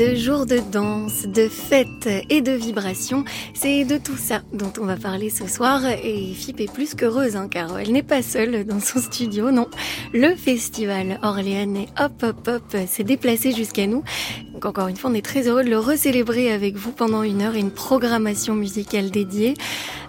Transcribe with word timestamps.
de 0.00 0.14
jours 0.14 0.46
de 0.46 0.60
danse, 0.72 1.26
de 1.26 1.46
fêtes 1.46 2.08
et 2.30 2.40
de 2.40 2.52
vibrations. 2.52 3.22
C'est 3.52 3.84
de 3.84 3.98
tout 3.98 4.16
ça 4.16 4.40
dont 4.50 4.72
on 4.80 4.86
va 4.86 4.96
parler 4.96 5.28
ce 5.28 5.46
soir. 5.46 5.82
Et 5.84 6.32
Fip 6.32 6.58
est 6.58 6.72
plus 6.72 6.94
qu'heureuse, 6.94 7.36
hein, 7.36 7.48
car 7.50 7.78
elle 7.78 7.92
n'est 7.92 8.02
pas 8.02 8.22
seule 8.22 8.64
dans 8.64 8.80
son 8.80 8.98
studio, 8.98 9.50
non. 9.50 9.68
Le 10.14 10.34
festival 10.36 11.18
orléanais 11.22 11.88
Hop 11.98 12.22
Hop 12.22 12.48
Hop 12.48 12.76
s'est 12.86 13.04
déplacé 13.04 13.52
jusqu'à 13.52 13.86
nous. 13.86 14.02
Donc 14.54 14.64
encore 14.64 14.88
une 14.88 14.96
fois, 14.96 15.10
on 15.10 15.14
est 15.14 15.24
très 15.24 15.48
heureux 15.48 15.64
de 15.64 15.70
le 15.70 15.78
recélébrer 15.78 16.50
avec 16.50 16.76
vous 16.76 16.92
pendant 16.92 17.22
une 17.22 17.42
heure 17.42 17.54
et 17.54 17.60
une 17.60 17.70
programmation 17.70 18.54
musicale 18.54 19.10
dédiée. 19.10 19.52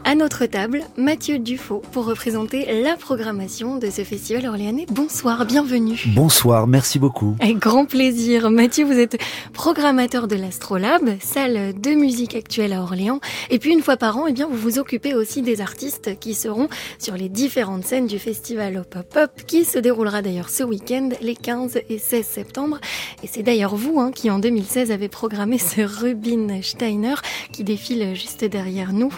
À 0.04 0.16
notre 0.16 0.48
table, 0.48 0.82
Mathieu 0.98 1.38
Dufaux 1.38 1.84
pour 1.92 2.06
représenter 2.06 2.82
la 2.82 2.96
programmation 2.96 3.78
de 3.78 3.92
ce 3.92 4.04
festival 4.04 4.48
orléanais. 4.48 4.88
Bonsoir, 4.90 5.46
bienvenue. 5.46 6.02
Bonsoir, 6.16 6.66
merci 6.66 6.98
beaucoup. 6.98 7.36
Avec 7.40 7.60
grand 7.60 7.86
plaisir. 7.86 8.50
Mathieu, 8.50 8.84
vous 8.84 8.98
êtes 8.98 9.22
programmateur 9.54 10.28
de 10.28 10.36
l'Astrolabe, 10.36 11.18
salle 11.20 11.80
de 11.80 11.92
musique 11.92 12.36
actuelle 12.36 12.74
à 12.74 12.82
Orléans. 12.82 13.20
Et 13.52 13.60
puis 13.60 13.72
une 13.72 13.84
fois 13.84 13.96
par 13.96 14.18
an, 14.18 14.26
eh 14.26 14.34
bien, 14.34 14.48
vous 14.48 14.58
vous 14.58 14.80
occupez 14.80 15.14
aussi 15.14 15.44
des 15.44 15.62
artistes 15.62 16.18
qui 16.20 16.34
seront 16.34 16.68
sur 16.98 17.16
les 17.16 17.30
différentes 17.30 17.86
scènes 17.86 18.08
du 18.08 18.18
festival 18.18 18.78
Hop 18.78 19.16
Hop, 19.16 19.32
qui 19.46 19.66
se 19.66 19.78
déroulera 19.78 20.24
d'ailleurs 20.24 20.50
ce 20.50 20.64
week-end, 20.64 21.10
les 21.22 21.36
15 21.36 21.80
et 21.90 22.00
16 22.00 22.26
septembre. 22.26 22.80
Et 23.24 23.28
c'est 23.28 23.44
d'ailleurs 23.44 23.76
vous 23.76 24.00
hein, 24.00 24.12
qui 24.12 24.32
en 24.32 24.40
2016 24.40 24.92
avez 24.92 25.10
programmé 25.10 25.60
ce 25.60 25.82
Rubin 25.82 26.62
Steiner 26.64 27.16
qui 27.52 27.64
défile 27.64 28.16
juste 28.16 28.44
derrière 28.46 28.94
nous. 28.94 29.14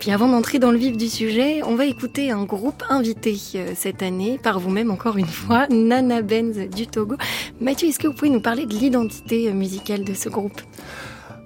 Puis 0.00 0.10
avant 0.10 0.23
d'entrer 0.28 0.58
dans 0.58 0.70
le 0.70 0.78
vif 0.78 0.96
du 0.96 1.08
sujet, 1.08 1.62
on 1.64 1.74
va 1.76 1.86
écouter 1.86 2.30
un 2.30 2.44
groupe 2.44 2.82
invité 2.88 3.36
euh, 3.56 3.72
cette 3.76 4.02
année, 4.02 4.38
par 4.42 4.58
vous-même 4.60 4.90
encore 4.90 5.16
une 5.16 5.26
fois, 5.26 5.66
Nana 5.70 6.22
Benz 6.22 6.58
du 6.74 6.86
Togo. 6.86 7.16
Mathieu, 7.60 7.88
est-ce 7.88 7.98
que 7.98 8.06
vous 8.06 8.14
pouvez 8.14 8.30
nous 8.30 8.40
parler 8.40 8.66
de 8.66 8.74
l'identité 8.74 9.48
euh, 9.48 9.52
musicale 9.52 10.04
de 10.04 10.14
ce 10.14 10.28
groupe? 10.28 10.60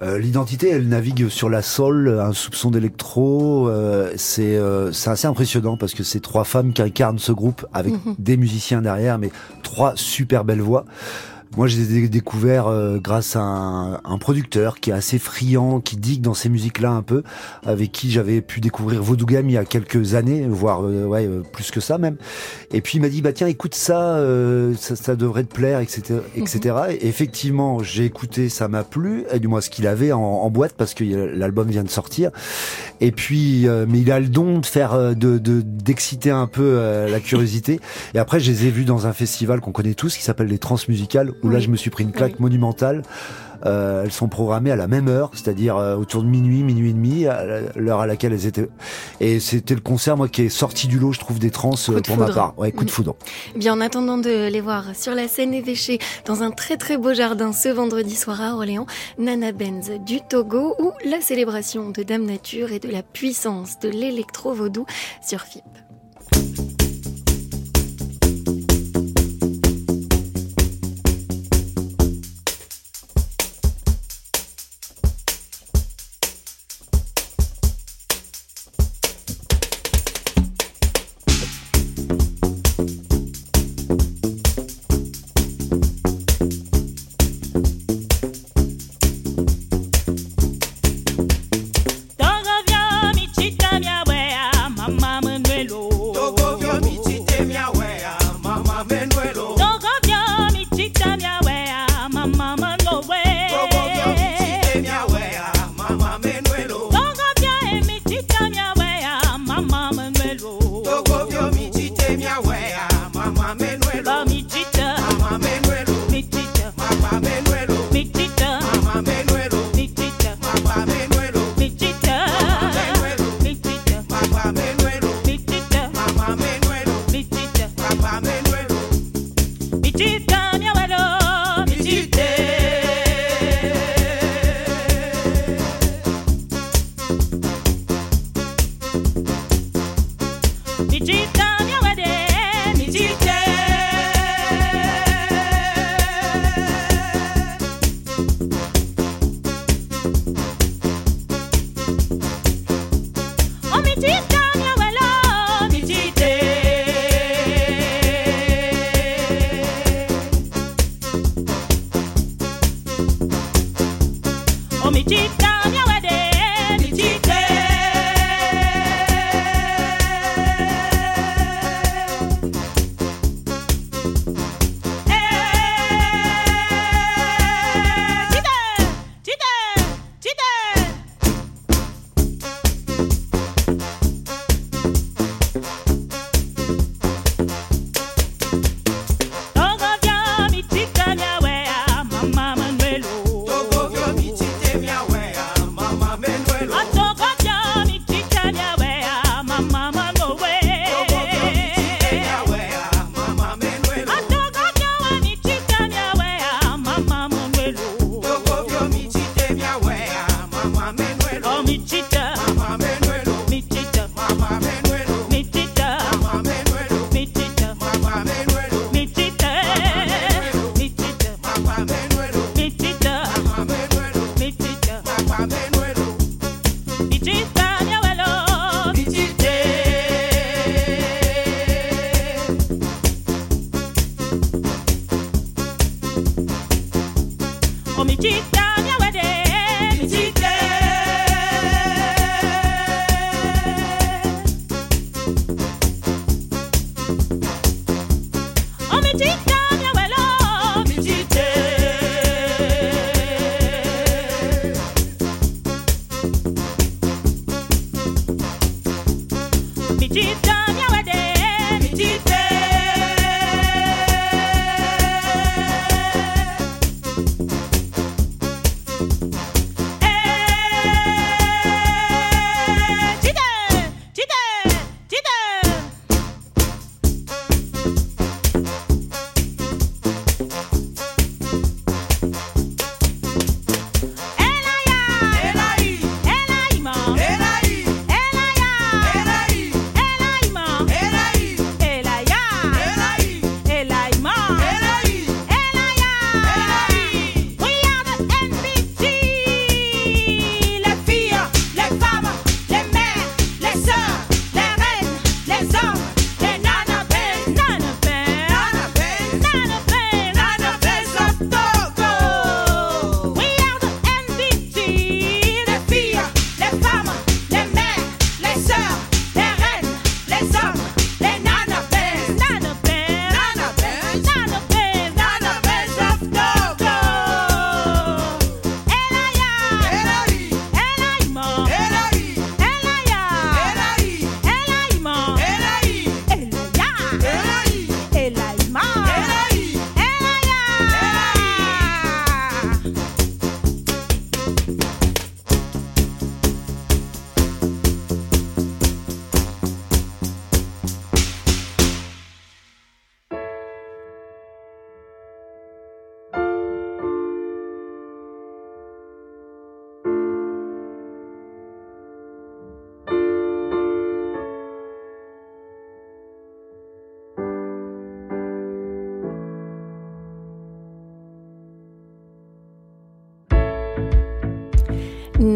Euh, 0.02 0.16
L'identité, 0.18 0.68
elle 0.70 0.86
navigue 0.88 1.28
sur 1.28 1.48
la 1.50 1.60
sol, 1.60 2.20
un 2.20 2.32
soupçon 2.32 2.70
d'électro. 2.70 3.68
Euh, 3.68 4.12
c'est 4.16 4.56
euh, 4.56 4.92
c'est 4.92 5.10
assez 5.10 5.26
impressionnant 5.26 5.76
parce 5.76 5.92
que 5.92 6.04
c'est 6.04 6.20
trois 6.20 6.44
femmes 6.44 6.72
qui 6.72 6.82
incarnent 6.82 7.18
ce 7.18 7.32
groupe 7.32 7.66
avec 7.72 7.92
Mhm. 7.94 8.14
des 8.18 8.36
musiciens 8.36 8.80
derrière, 8.80 9.18
mais 9.18 9.30
trois 9.64 9.94
super 9.96 10.44
belles 10.44 10.60
voix. 10.60 10.84
Moi, 11.56 11.66
je 11.66 11.76
les 11.76 11.96
ai 11.98 12.08
découverts 12.08 12.66
euh, 12.68 12.98
grâce 12.98 13.34
à 13.34 13.40
un, 13.40 13.94
un 14.04 14.18
producteur 14.18 14.78
qui 14.80 14.90
est 14.90 14.92
assez 14.92 15.18
friand, 15.18 15.80
qui 15.80 15.96
digue 15.96 16.20
dans 16.20 16.34
ces 16.34 16.48
musiques-là 16.48 16.90
un 16.90 17.02
peu, 17.02 17.22
avec 17.64 17.90
qui 17.90 18.10
j'avais 18.10 18.40
pu 18.42 18.60
découvrir 18.60 19.02
Vodugam 19.02 19.48
il 19.48 19.52
y 19.54 19.56
a 19.56 19.64
quelques 19.64 20.14
années, 20.14 20.46
voire 20.48 20.82
euh, 20.84 21.04
ouais 21.06 21.26
euh, 21.26 21.42
plus 21.52 21.70
que 21.70 21.80
ça 21.80 21.98
même. 21.98 22.16
Et 22.70 22.80
puis 22.80 22.98
il 22.98 23.00
m'a 23.00 23.08
dit 23.08 23.22
bah 23.22 23.32
tiens 23.32 23.46
écoute 23.48 23.74
ça, 23.74 24.16
euh, 24.16 24.74
ça, 24.78 24.94
ça 24.94 25.16
devrait 25.16 25.44
te 25.44 25.52
plaire, 25.54 25.80
etc., 25.80 26.20
etc. 26.36 26.76
Et 27.00 27.08
effectivement, 27.08 27.82
j'ai 27.82 28.04
écouté, 28.04 28.48
ça 28.48 28.68
m'a 28.68 28.84
plu, 28.84 29.24
et 29.32 29.40
du 29.40 29.48
moins 29.48 29.60
ce 29.60 29.70
qu'il 29.70 29.86
avait 29.86 30.12
en, 30.12 30.20
en 30.20 30.50
boîte 30.50 30.74
parce 30.76 30.94
que 30.94 31.02
l'album 31.04 31.68
vient 31.68 31.82
de 31.84 31.88
sortir. 31.90 32.30
Et 33.00 33.10
puis, 33.10 33.66
euh, 33.66 33.86
mais 33.88 34.00
il 34.00 34.12
a 34.12 34.20
le 34.20 34.28
don 34.28 34.58
de 34.58 34.66
faire, 34.66 34.92
euh, 34.92 35.14
de 35.14 35.38
de- 35.38 35.62
d'exciter 35.62 36.30
un 36.30 36.46
peu 36.46 36.62
euh, 36.64 37.08
la 37.08 37.20
curiosité. 37.20 37.80
Et 38.14 38.18
après, 38.18 38.38
je 38.38 38.50
les 38.50 38.66
ai 38.66 38.70
vus 38.70 38.84
dans 38.84 39.06
un 39.06 39.12
festival 39.12 39.60
qu'on 39.60 39.72
connaît 39.72 39.94
tous, 39.94 40.16
qui 40.16 40.22
s'appelle 40.22 40.48
les 40.48 40.58
Transmusicales, 40.58 41.32
où 41.42 41.48
là, 41.50 41.58
je 41.60 41.68
me 41.68 41.76
suis 41.76 41.90
pris 41.90 42.04
une 42.04 42.12
claque 42.12 42.32
Oui. 42.34 42.42
monumentale. 42.42 43.02
Euh, 43.66 44.04
elles 44.04 44.12
sont 44.12 44.28
programmées 44.28 44.70
à 44.70 44.76
la 44.76 44.86
même 44.86 45.08
heure, 45.08 45.32
c'est-à-dire 45.34 45.76
euh, 45.76 45.96
autour 45.96 46.22
de 46.22 46.28
minuit, 46.28 46.62
minuit 46.62 46.90
et 46.90 46.92
demi, 46.92 47.26
l'heure 47.74 47.98
à 47.98 48.06
laquelle 48.06 48.32
elles 48.32 48.46
étaient. 48.46 48.68
Et 49.18 49.40
c'était 49.40 49.74
le 49.74 49.80
concert, 49.80 50.16
moi, 50.16 50.28
qui 50.28 50.42
est 50.42 50.48
sorti 50.48 50.86
du 50.86 51.00
lot, 51.00 51.12
je 51.12 51.18
trouve, 51.18 51.40
des 51.40 51.50
trans 51.50 51.70
de 51.70 52.00
pour 52.00 52.16
ma 52.16 52.30
part. 52.32 52.56
Ouais, 52.56 52.70
coup 52.70 52.84
de 52.84 52.90
Mm. 52.90 52.92
foudre. 52.92 53.16
Eh 53.56 53.58
Bien, 53.58 53.72
en 53.74 53.80
attendant 53.80 54.16
de 54.16 54.48
les 54.48 54.60
voir 54.60 54.94
sur 54.94 55.12
la 55.12 55.26
scène 55.26 55.52
évêchée 55.54 55.98
dans 56.24 56.44
un 56.44 56.52
très 56.52 56.76
très 56.76 56.96
beau 56.98 57.12
jardin 57.14 57.52
ce 57.52 57.68
vendredi 57.68 58.14
soir 58.14 58.40
à 58.40 58.54
Orléans, 58.54 58.86
Nana 59.18 59.50
Benz 59.50 59.90
du 60.06 60.20
Togo 60.20 60.76
ou 60.78 60.92
la 61.04 61.20
célébration 61.20 61.90
de 61.90 62.04
Dame 62.04 62.26
Nature 62.26 62.70
et 62.70 62.78
de 62.78 62.88
la 62.88 63.02
puissance 63.02 63.80
de 63.80 63.88
l'électro-vaudou 63.88 64.86
sur 65.20 65.40
FIP. 65.40 65.64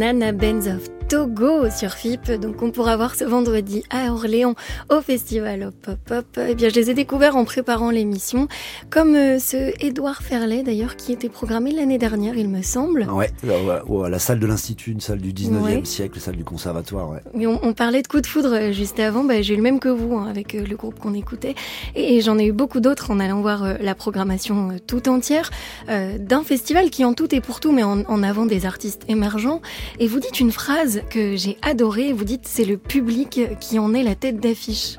Nana 0.02 0.32
Benz 0.32 0.66
of 0.66 1.01
Togo 1.12 1.68
sur 1.68 1.90
FIP, 1.92 2.30
donc 2.40 2.62
on 2.62 2.70
pourra 2.70 2.96
voir 2.96 3.14
ce 3.14 3.24
vendredi 3.24 3.84
à 3.90 4.10
Orléans 4.10 4.54
au 4.90 5.02
festival 5.02 5.62
Hop 5.64 5.74
Hop 5.86 6.10
Hop. 6.10 6.38
Eh 6.48 6.54
bien, 6.54 6.70
je 6.70 6.74
les 6.74 6.88
ai 6.88 6.94
découverts 6.94 7.36
en 7.36 7.44
préparant 7.44 7.90
l'émission, 7.90 8.48
comme 8.88 9.14
euh, 9.14 9.38
ce 9.38 9.74
Édouard 9.84 10.22
Ferlet 10.22 10.62
d'ailleurs 10.62 10.96
qui 10.96 11.12
était 11.12 11.28
programmé 11.28 11.70
l'année 11.72 11.98
dernière, 11.98 12.34
il 12.38 12.48
me 12.48 12.62
semble. 12.62 13.02
Ouais, 13.10 13.30
euh, 13.44 14.08
la 14.08 14.18
salle 14.18 14.40
de 14.40 14.46
l'Institut, 14.46 14.92
une 14.92 15.02
salle 15.02 15.18
du 15.20 15.34
19e 15.34 15.60
Ouais. 15.62 15.84
siècle, 15.84 16.18
salle 16.18 16.36
du 16.36 16.44
conservatoire, 16.44 17.10
ouais. 17.10 17.20
Et 17.38 17.46
on, 17.46 17.60
on 17.62 17.74
parlait 17.74 18.00
de 18.00 18.08
coup 18.08 18.22
de 18.22 18.26
foudre 18.26 18.54
euh, 18.54 18.72
juste 18.72 18.98
avant, 18.98 19.22
bah, 19.22 19.42
j'ai 19.42 19.52
eu 19.52 19.58
le 19.58 19.62
même 19.62 19.80
que 19.80 19.90
vous 19.90 20.16
hein, 20.16 20.28
avec 20.30 20.54
le 20.54 20.76
groupe 20.76 20.98
qu'on 20.98 21.12
écoutait. 21.12 21.54
Et, 21.94 22.16
et 22.16 22.20
j'en 22.22 22.38
ai 22.38 22.46
eu 22.46 22.52
beaucoup 22.52 22.80
d'autres 22.80 23.10
en 23.10 23.20
allant 23.20 23.42
voir 23.42 23.64
euh, 23.64 23.74
la 23.82 23.94
programmation 23.94 24.70
euh, 24.70 24.78
tout 24.86 25.10
entière 25.10 25.50
euh, 25.90 26.16
d'un 26.16 26.42
festival 26.42 26.88
qui 26.88 27.04
en 27.04 27.12
tout 27.12 27.34
et 27.34 27.42
pour 27.42 27.60
tout 27.60 27.70
met 27.72 27.82
en, 27.82 28.00
en 28.00 28.22
avant 28.22 28.46
des 28.46 28.64
artistes 28.64 29.02
émergents. 29.08 29.60
Et 29.98 30.06
vous 30.06 30.18
dites 30.18 30.40
une 30.40 30.52
phrase 30.52 31.01
que 31.08 31.36
j'ai 31.36 31.56
adorée, 31.62 32.12
vous 32.12 32.24
dites 32.24 32.42
c'est 32.46 32.64
le 32.64 32.76
public 32.76 33.40
qui 33.60 33.78
en 33.78 33.94
est 33.94 34.02
la 34.02 34.14
tête 34.14 34.40
d'affiche. 34.40 34.98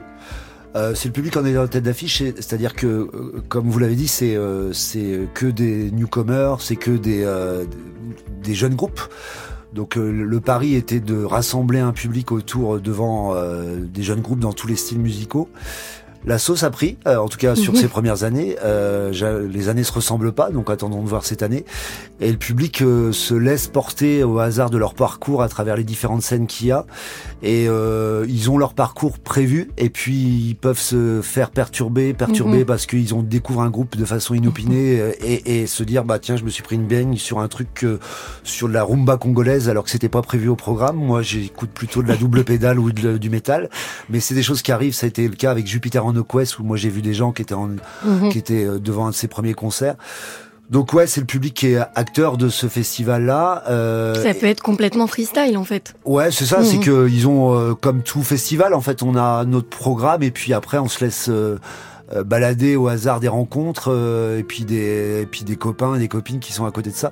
Euh, 0.75 0.95
c'est 0.95 1.09
le 1.09 1.13
public 1.13 1.37
en 1.37 1.45
est 1.45 1.53
la 1.53 1.67
tête 1.67 1.83
d'affiche, 1.83 2.17
c'est- 2.19 2.35
c'est-à-dire 2.37 2.73
que, 2.73 2.87
euh, 2.87 3.43
comme 3.47 3.69
vous 3.69 3.77
l'avez 3.77 3.95
dit, 3.95 4.07
c'est 4.07 4.35
euh, 4.35 4.73
c'est 4.73 5.27
que 5.35 5.45
des 5.45 5.91
newcomers, 5.91 6.61
c'est 6.61 6.75
que 6.77 6.91
des, 6.91 7.23
des 8.43 8.53
jeunes 8.55 8.75
groupes. 8.75 9.01
Donc 9.73 9.95
le 9.95 10.39
pari 10.39 10.75
était 10.75 10.99
de 10.99 11.23
rassembler 11.23 11.79
un 11.79 11.93
public 11.93 12.31
autour 12.31 12.79
devant 12.79 13.33
des 13.81 14.03
jeunes 14.03 14.21
groupes 14.21 14.39
dans 14.39 14.53
tous 14.53 14.67
les 14.67 14.75
styles 14.75 14.99
musicaux. 14.99 15.49
La 16.25 16.37
sauce 16.39 16.63
a 16.63 16.69
pris, 16.69 16.97
euh, 17.05 17.17
en 17.17 17.27
tout 17.27 17.37
cas 17.37 17.55
sur 17.55 17.75
ces 17.75 17.87
premières 17.87 18.23
années. 18.23 18.55
Euh, 18.63 19.11
les 19.51 19.69
années 19.69 19.83
se 19.83 19.91
ressemblent 19.91 20.31
pas, 20.31 20.49
donc 20.51 20.69
attendons 20.69 21.03
de 21.03 21.09
voir 21.09 21.25
cette 21.25 21.43
année. 21.43 21.65
Et 22.21 22.31
le 22.31 22.37
public 22.37 22.81
euh, 22.81 23.11
se 23.11 23.33
laisse 23.33 23.67
porter 23.67 24.23
au 24.23 24.39
hasard 24.39 24.69
de 24.69 24.77
leur 24.77 24.93
parcours 24.93 25.41
à 25.43 25.49
travers 25.49 25.75
les 25.75 25.83
différentes 25.83 26.21
scènes 26.21 26.47
qu'il 26.47 26.67
y 26.67 26.71
a. 26.71 26.85
Et 27.41 27.67
euh, 27.67 28.25
ils 28.29 28.49
ont 28.49 28.57
leur 28.57 28.73
parcours 28.73 29.19
prévu, 29.19 29.69
et 29.77 29.89
puis 29.89 30.15
ils 30.15 30.55
peuvent 30.55 30.79
se 30.79 31.19
faire 31.21 31.49
perturber, 31.49 32.13
perturber 32.13 32.59
Mhm. 32.59 32.65
parce 32.65 32.85
qu'ils 32.85 33.13
ont 33.13 33.21
découvert 33.21 33.63
un 33.63 33.69
groupe 33.69 33.97
de 33.97 34.05
façon 34.05 34.33
inopinée 34.33 34.99
euh, 35.01 35.11
et, 35.21 35.61
et 35.61 35.67
se 35.67 35.83
dire 35.83 36.03
bah 36.05 36.19
tiens 36.19 36.37
je 36.37 36.43
me 36.45 36.49
suis 36.49 36.63
pris 36.63 36.75
une 36.77 36.87
baigne 36.87 37.17
sur 37.17 37.39
un 37.39 37.47
truc 37.49 37.83
euh, 37.83 37.99
sur 38.43 38.67
de 38.69 38.73
la 38.73 38.83
rumba 38.83 39.17
congolaise 39.17 39.67
alors 39.69 39.83
que 39.83 39.89
c'était 39.89 40.07
pas 40.09 40.21
prévu 40.21 40.47
au 40.47 40.55
programme. 40.55 40.95
Moi 40.95 41.21
j'écoute 41.21 41.71
plutôt 41.73 42.01
de 42.01 42.07
la 42.07 42.15
double 42.15 42.43
pédale 42.45 42.79
ou 42.79 42.91
de- 42.93 43.17
du 43.17 43.29
métal, 43.29 43.69
mais 44.09 44.19
c'est 44.21 44.35
des 44.35 44.43
choses 44.43 44.61
qui 44.61 44.71
arrivent. 44.71 44.93
Ça 44.93 45.05
a 45.05 45.09
été 45.09 45.27
le 45.27 45.35
cas 45.35 45.51
avec 45.51 45.67
Jupiter 45.67 46.05
en 46.05 46.12
Quest 46.21 46.59
où 46.59 46.63
moi 46.63 46.77
j'ai 46.77 46.89
vu 46.89 47.01
des 47.01 47.13
gens 47.13 47.31
qui 47.31 47.41
étaient 47.41 47.53
en, 47.53 47.69
Mhm. 48.05 48.29
qui 48.31 48.37
étaient 48.37 48.63
euh, 48.65 48.79
devant 48.79 49.07
un 49.07 49.09
de 49.09 49.15
ses 49.15 49.27
premiers 49.27 49.53
concerts. 49.53 49.95
Donc 50.69 50.93
ouais, 50.93 51.07
c'est 51.07 51.19
le 51.19 51.27
public 51.27 51.53
qui 51.53 51.67
est 51.73 51.77
acteur 51.95 52.37
de 52.37 52.49
ce 52.49 52.67
festival-là. 52.67 53.63
Euh, 53.69 54.15
Ça 54.23 54.33
peut 54.33 54.45
être 54.47 54.61
complètement 54.63 55.07
freestyle 55.07 55.57
en 55.57 55.65
fait. 55.65 55.93
Ouais, 56.05 56.31
c'est 56.31 56.45
ça, 56.45 56.59
Mhm. 56.59 56.65
c'est 56.65 56.79
que 56.79 57.07
ils 57.09 57.27
ont 57.27 57.53
euh, 57.53 57.73
comme 57.73 58.01
tout 58.01 58.23
festival 58.23 58.73
en 58.73 58.81
fait, 58.81 59.03
on 59.03 59.15
a 59.15 59.43
notre 59.45 59.69
programme 59.69 60.23
et 60.23 60.31
puis 60.31 60.53
après 60.53 60.77
on 60.79 60.87
se 60.87 61.03
laisse 61.03 61.27
euh, 61.29 61.57
balader 62.25 62.75
au 62.75 62.87
hasard 62.87 63.19
des 63.19 63.27
rencontres 63.27 63.89
et 64.37 64.43
puis 64.43 64.65
des 64.65 65.21
et 65.21 65.25
puis 65.25 65.43
des 65.43 65.55
copains 65.55 65.95
et 65.95 65.99
des 65.99 66.07
copines 66.07 66.39
qui 66.39 66.53
sont 66.53 66.65
à 66.65 66.71
côté 66.71 66.91
de 66.91 66.95
ça. 66.95 67.11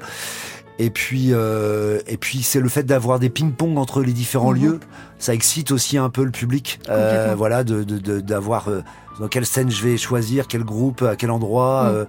Et 0.83 0.89
puis 0.89 1.27
euh, 1.31 1.99
et 2.07 2.17
puis 2.17 2.41
c'est 2.41 2.59
le 2.59 2.67
fait 2.69 2.83
d'avoir 2.83 3.19
des 3.19 3.29
ping-pong 3.29 3.77
entre 3.77 4.01
les 4.01 4.13
différents 4.13 4.51
Mhm. 4.53 4.61
lieux, 4.63 4.79
ça 5.19 5.33
excite 5.33 5.71
aussi 5.71 5.97
un 5.99 6.09
peu 6.09 6.23
le 6.23 6.31
public. 6.31 6.79
Euh, 6.89 7.35
voilà, 7.37 7.63
de 7.63 7.83
de- 7.83 7.99
de- 7.99 8.19
d'avoir 8.19 8.67
euh, 8.67 8.81
dans 9.19 9.27
quelle 9.27 9.45
scène 9.45 9.69
je 9.69 9.83
vais 9.83 9.97
choisir, 9.97 10.47
quel 10.47 10.63
groupe, 10.63 11.03
à 11.03 11.15
quel 11.15 11.29
endroit. 11.29 11.83
Mhm. 11.83 11.89
euh, 11.95 12.05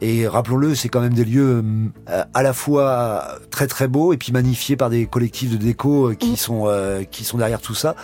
et 0.00 0.28
rappelons-le, 0.28 0.74
c'est 0.74 0.88
quand 0.88 1.00
même 1.00 1.14
des 1.14 1.24
lieux 1.24 1.62
euh, 2.08 2.22
à 2.32 2.42
la 2.42 2.52
fois 2.52 3.38
très 3.50 3.66
très 3.66 3.88
beaux 3.88 4.12
et 4.14 4.16
puis 4.16 4.32
magnifiés 4.32 4.76
par 4.76 4.88
des 4.90 5.06
collectifs 5.06 5.50
de 5.50 5.56
déco 5.58 6.12
qui 6.18 6.30
Mhm. 6.30 6.36
sont 6.36 6.62
euh, 6.66 7.02
qui 7.04 7.22
sont 7.24 7.36
derrière 7.38 7.60
tout 7.60 7.74
ça. 7.74 7.96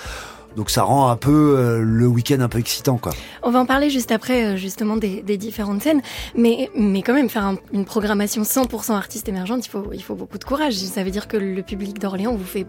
Donc 0.57 0.71
ça 0.71 0.83
rend 0.83 1.09
un 1.11 1.17
peu 1.17 1.55
euh, 1.57 1.81
le 1.83 2.07
week-end 2.07 2.41
un 2.41 2.49
peu 2.49 2.59
excitant 2.59 2.97
quoi. 2.99 3.13
On 3.43 3.51
va 3.51 3.61
en 3.61 3.67
parler 3.67 3.91
juste 3.91 4.13
après, 4.13 4.45
euh, 4.45 4.57
justement, 4.57 4.97
des, 4.97 5.23
des 5.23 5.37
différentes 5.37 5.83
scènes. 5.83 6.03
Mais, 6.37 6.71
mais 6.77 7.03
quand 7.03 7.15
même, 7.15 7.29
faire 7.29 7.45
un- 7.45 7.57
une 7.73 7.85
programmation 7.85 8.43
100% 8.43 8.93
artiste 8.93 9.29
émergente, 9.29 9.67
il 9.67 9.69
faut, 9.71 9.91
il 9.93 10.03
faut 10.03 10.15
beaucoup 10.15 10.39
de 10.39 10.45
courage. 10.45 10.75
Ça 10.75 11.03
veut 11.05 11.11
dire 11.11 11.29
que 11.29 11.37
le 11.37 11.63
public 11.63 11.99
d'Orléans 11.99 12.35
vous, 12.35 12.45
fait, 12.45 12.67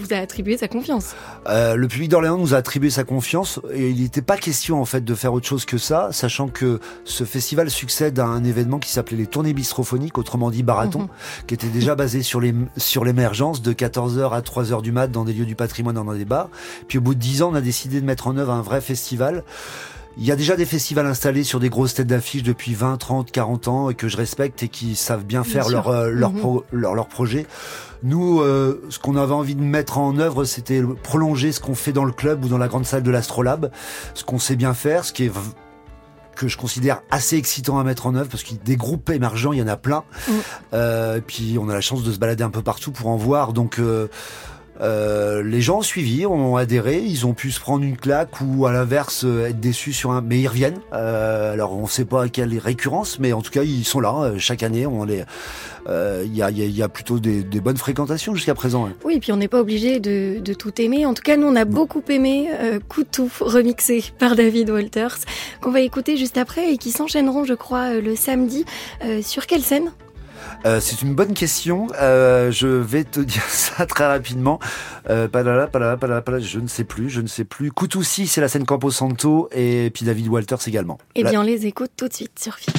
vous 0.00 0.12
a 0.12 0.16
attribué 0.16 0.56
sa 0.56 0.68
confiance. 0.68 1.14
Euh, 1.48 1.76
le 1.76 1.88
public 1.88 2.08
d'Orléans 2.10 2.38
nous 2.38 2.54
a 2.54 2.58
attribué 2.58 2.90
sa 2.90 3.04
confiance 3.04 3.60
et 3.72 3.90
il 3.90 4.02
n'était 4.02 4.22
pas 4.22 4.36
question 4.36 4.80
en 4.80 4.84
fait 4.84 5.04
de 5.04 5.14
faire 5.14 5.32
autre 5.32 5.46
chose 5.46 5.64
que 5.64 5.78
ça, 5.78 6.08
sachant 6.12 6.48
que 6.48 6.80
ce 7.04 7.24
festival 7.24 7.70
succède 7.70 8.18
à 8.18 8.24
un 8.26 8.44
événement 8.44 8.78
qui 8.78 8.90
s'appelait 8.90 9.16
les 9.16 9.26
Tournées 9.26 9.52
bistrophoniques, 9.52 10.18
autrement 10.18 10.50
dit 10.50 10.62
Barathon, 10.62 11.00
Mhm. 11.02 11.08
qui 11.46 11.54
était 11.54 11.66
déjà 11.68 11.94
basé 11.94 12.22
sur 12.22 12.40
les 12.40 12.54
sur 12.76 13.04
l'émergence 13.04 13.62
de 13.62 13.72
14h 13.72 14.32
à 14.32 14.40
3h 14.40 14.82
du 14.82 14.92
mat 14.92 15.08
dans 15.08 15.24
des 15.24 15.32
lieux 15.32 15.44
du 15.46 15.54
patrimoine 15.56 15.94
dans 15.96 16.04
des 16.14 16.24
bars. 16.24 16.48
Puis 16.88 16.98
au 16.98 17.00
bout 17.00 17.14
de 17.14 17.20
10 17.26 17.42
ans, 17.42 17.50
on 17.52 17.54
a 17.56 17.60
décidé 17.60 18.00
de 18.00 18.06
mettre 18.06 18.28
en 18.28 18.36
œuvre 18.36 18.52
un 18.52 18.62
vrai 18.62 18.80
festival. 18.80 19.42
Il 20.18 20.24
y 20.24 20.30
a 20.30 20.36
déjà 20.36 20.54
des 20.56 20.64
festivals 20.64 21.06
installés 21.06 21.42
sur 21.44 21.58
des 21.60 21.68
grosses 21.68 21.94
têtes 21.94 22.06
d'affiche 22.06 22.42
depuis 22.44 22.72
20, 22.72 22.96
30, 22.96 23.30
40 23.32 23.68
ans 23.68 23.90
et 23.90 23.94
que 23.94 24.08
je 24.08 24.16
respecte 24.16 24.62
et 24.62 24.68
qui 24.68 24.94
savent 24.96 25.24
bien 25.24 25.42
Bien 25.42 25.50
faire 25.52 25.68
leur, 25.68 25.88
euh, 25.88 26.08
leur, 26.10 26.32
Mhm. 26.32 26.40
pro- 26.40 26.64
leur, 26.72 26.94
leur 26.94 27.08
projet. 27.08 27.46
Nous, 28.04 28.40
euh, 28.40 28.80
ce 28.88 28.98
qu'on 29.00 29.16
avait 29.16 29.32
envie 29.34 29.56
de 29.56 29.60
mettre 29.60 29.98
en 29.98 30.16
œuvre, 30.18 30.44
c'était 30.44 30.82
prolonger 31.02 31.50
ce 31.52 31.60
qu'on 31.60 31.74
fait 31.74 31.92
dans 31.92 32.04
le 32.04 32.12
club 32.12 32.44
ou 32.44 32.48
dans 32.48 32.58
la 32.58 32.68
grande 32.68 32.86
salle 32.86 33.02
de 33.02 33.10
l'Astrolabe, 33.10 33.70
ce 34.14 34.22
qu'on 34.24 34.38
sait 34.38 34.56
bien 34.56 34.72
faire, 34.72 35.04
ce 35.04 35.12
qui 35.12 35.24
est 35.24 35.32
que 36.36 36.48
je 36.48 36.56
considère 36.58 37.00
assez 37.10 37.36
excitant 37.36 37.78
à 37.78 37.84
mettre 37.84 38.06
en 38.06 38.14
œuvre 38.14 38.28
parce 38.28 38.42
que 38.42 38.52
des 38.54 38.76
groupes 38.76 39.08
émergents, 39.10 39.52
il 39.52 39.58
y 39.58 39.62
en 39.62 39.66
a 39.68 39.76
plein. 39.78 40.04
Mm. 40.28 40.32
Euh, 40.74 41.20
puis 41.26 41.56
on 41.60 41.68
a 41.70 41.74
la 41.74 41.80
chance 41.80 42.02
de 42.04 42.12
se 42.12 42.18
balader 42.18 42.44
un 42.44 42.50
peu 42.50 42.62
partout 42.62 42.92
pour 42.92 43.08
en 43.08 43.16
voir. 43.16 43.52
Donc 43.54 43.78
euh, 44.80 45.42
les 45.42 45.60
gens 45.60 45.78
ont 45.78 45.82
suivi, 45.82 46.26
ont 46.26 46.56
adhéré, 46.56 46.98
ils 46.98 47.26
ont 47.26 47.34
pu 47.34 47.50
se 47.50 47.60
prendre 47.60 47.84
une 47.84 47.96
claque 47.96 48.40
ou 48.40 48.66
à 48.66 48.72
l'inverse 48.72 49.24
euh, 49.24 49.46
être 49.48 49.60
déçus 49.60 49.92
sur 49.92 50.10
un, 50.12 50.20
mais 50.20 50.40
ils 50.40 50.48
reviennent. 50.48 50.80
Euh, 50.92 51.52
alors 51.52 51.72
on 51.76 51.82
ne 51.82 51.88
sait 51.88 52.04
pas 52.04 52.24
à 52.24 52.28
quelle 52.28 52.56
récurrence, 52.58 53.18
mais 53.18 53.32
en 53.32 53.42
tout 53.42 53.50
cas 53.50 53.62
ils 53.62 53.84
sont 53.84 54.00
là 54.00 54.14
euh, 54.22 54.38
chaque 54.38 54.62
année. 54.62 54.86
On 54.86 55.04
les, 55.04 55.24
euh, 55.88 56.22
il 56.26 56.36
y, 56.36 56.42
a, 56.42 56.50
y 56.50 56.62
a- 56.62 56.66
y 56.66 56.82
a 56.82 56.88
plutôt 56.88 57.18
des, 57.18 57.42
des 57.42 57.60
bonnes 57.60 57.76
fréquentations 57.76 58.34
jusqu'à 58.34 58.54
présent. 58.54 58.86
hein. 58.86 58.92
Oui, 59.04 59.14
et 59.16 59.20
puis 59.20 59.32
on 59.32 59.36
n'est 59.36 59.48
pas 59.48 59.60
obligé 59.60 60.00
de, 60.00 60.40
de 60.40 60.54
tout 60.54 60.72
aimer. 60.80 61.06
En 61.06 61.14
tout 61.14 61.22
cas, 61.22 61.36
nous, 61.36 61.46
on 61.46 61.56
a 61.56 61.64
beaucoup 61.64 62.02
aimé 62.08 62.48
euh, 62.52 62.78
Coutou, 62.88 63.30
remixé 63.40 64.04
par 64.18 64.36
David 64.36 64.70
Walters, 64.70 65.16
qu'on 65.60 65.70
va 65.70 65.80
écouter 65.80 66.16
juste 66.16 66.38
après 66.38 66.72
et 66.72 66.76
qui 66.78 66.90
s'enchaîneront, 66.90 67.44
je 67.44 67.54
crois, 67.54 67.94
le 67.94 68.16
samedi. 68.16 68.64
Euh, 69.04 69.22
sur 69.22 69.46
quelle 69.46 69.62
scène? 69.62 69.90
Euh, 70.66 70.80
c'est 70.80 71.02
une 71.02 71.14
bonne 71.14 71.32
question. 71.32 71.86
Euh, 72.00 72.50
je 72.50 72.66
vais 72.66 73.04
te 73.04 73.20
dire 73.34 73.44
ça 73.44 73.86
très 73.86 74.06
rapidement. 74.06 74.58
Euh, 75.08 75.28
palala, 75.28 75.68
palala, 75.68 75.96
palala, 75.96 76.22
palala, 76.22 76.42
je 76.42 76.58
ne 76.58 76.66
sais 76.66 76.84
plus, 76.84 77.08
je 77.08 77.20
ne 77.20 77.28
sais 77.28 77.44
plus. 77.44 77.70
Coutoussi, 77.70 78.26
c'est 78.26 78.40
la 78.40 78.48
scène 78.48 78.66
Campo 78.66 78.90
Santo 78.90 79.48
et 79.52 79.90
puis 79.94 80.04
David 80.04 80.28
Walters 80.28 80.66
également. 80.66 80.98
Eh 81.14 81.22
bien, 81.22 81.40
on 81.40 81.44
les 81.44 81.66
écoute 81.66 81.92
tout 81.96 82.08
de 82.08 82.14
suite 82.14 82.38
sur 82.38 82.54
Phil. 82.56 82.74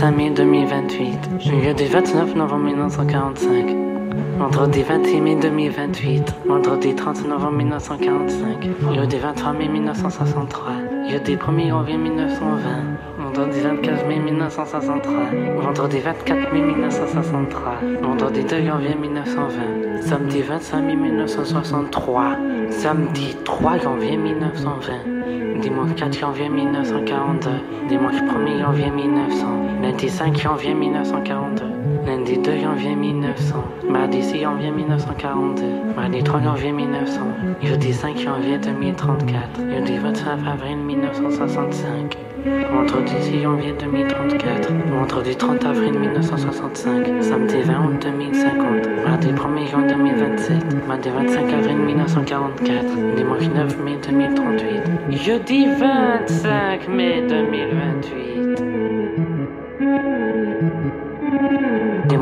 25 0.00 0.16
mai 0.16 0.30
2028. 0.32 1.28
Jeudi 1.38 1.84
29 1.88 2.34
novembre 2.34 2.70
1945. 2.70 3.76
Vendredi 4.38 4.82
28 4.82 5.20
mai 5.20 5.34
2028. 5.34 6.34
Vendredi 6.46 6.94
30 6.94 7.26
novembre 7.26 7.64
1945. 7.64 8.92
Jeudi 8.92 9.16
23 9.16 9.52
mai 9.52 9.68
1963. 9.68 10.72
Jeudi 11.08 11.36
1er 11.36 11.66
janvier 11.68 11.98
1920. 11.98 12.98
Vendredi 13.22 13.58
25 13.60 14.04
mai 14.06 14.18
1963. 14.18 15.12
Vendredi 15.64 15.98
24 16.00 16.48
mai 16.52 16.60
1963. 16.60 18.00
Vendredi 18.00 18.42
2 18.44 18.64
janvier 18.68 18.96
1920. 18.96 20.00
Samedi 20.08 20.40
25 20.40 20.96
mai 21.00 21.10
1963. 21.10 22.72
Samedi 22.80 23.26
3 23.42 23.78
janvier 23.84 24.16
1920. 24.16 25.19
Dimanche 25.60 25.94
4 25.94 26.20
janvier 26.20 26.48
1942. 26.48 27.60
Dimanche 27.88 28.22
1er 28.22 28.58
janvier 28.58 28.90
1900. 28.90 29.82
Lundi 29.82 30.08
5 30.08 30.42
janvier 30.42 30.74
1942. 30.74 31.79
Lundi 32.10 32.36
2 32.38 32.58
janvier 32.58 32.96
1900. 32.96 33.88
Mardi 33.88 34.20
6 34.20 34.40
janvier 34.40 34.72
1942. 34.72 35.94
Mardi 35.94 36.22
3 36.22 36.42
janvier 36.42 36.72
1900. 36.72 37.56
Jeudi 37.62 37.92
5 37.92 38.18
janvier 38.18 38.58
2034. 38.58 39.60
Jeudi 39.70 39.96
29 39.98 40.48
avril 40.48 40.76
1965. 40.76 42.18
Vendredi 42.44 43.22
6 43.22 43.42
janvier 43.42 43.74
2034. 43.78 44.72
Vendredi 44.90 45.36
30 45.36 45.64
avril 45.66 45.92
1965. 45.92 47.22
Samedi 47.22 47.62
20 47.62 47.76
août 47.76 48.00
2050. 48.00 48.90
Mardi 49.06 49.28
1er 49.32 49.66
juin 49.70 49.86
2027. 49.86 50.82
Mardi 50.88 51.10
25 51.10 51.54
avril 51.54 51.76
1944. 51.76 53.14
Dimanche 53.16 53.48
9 53.48 53.78
mai 53.84 53.96
2038. 54.00 54.82
Jeudi 55.10 55.64
25 55.64 56.88
mai 56.88 57.22
2028. 57.28 58.29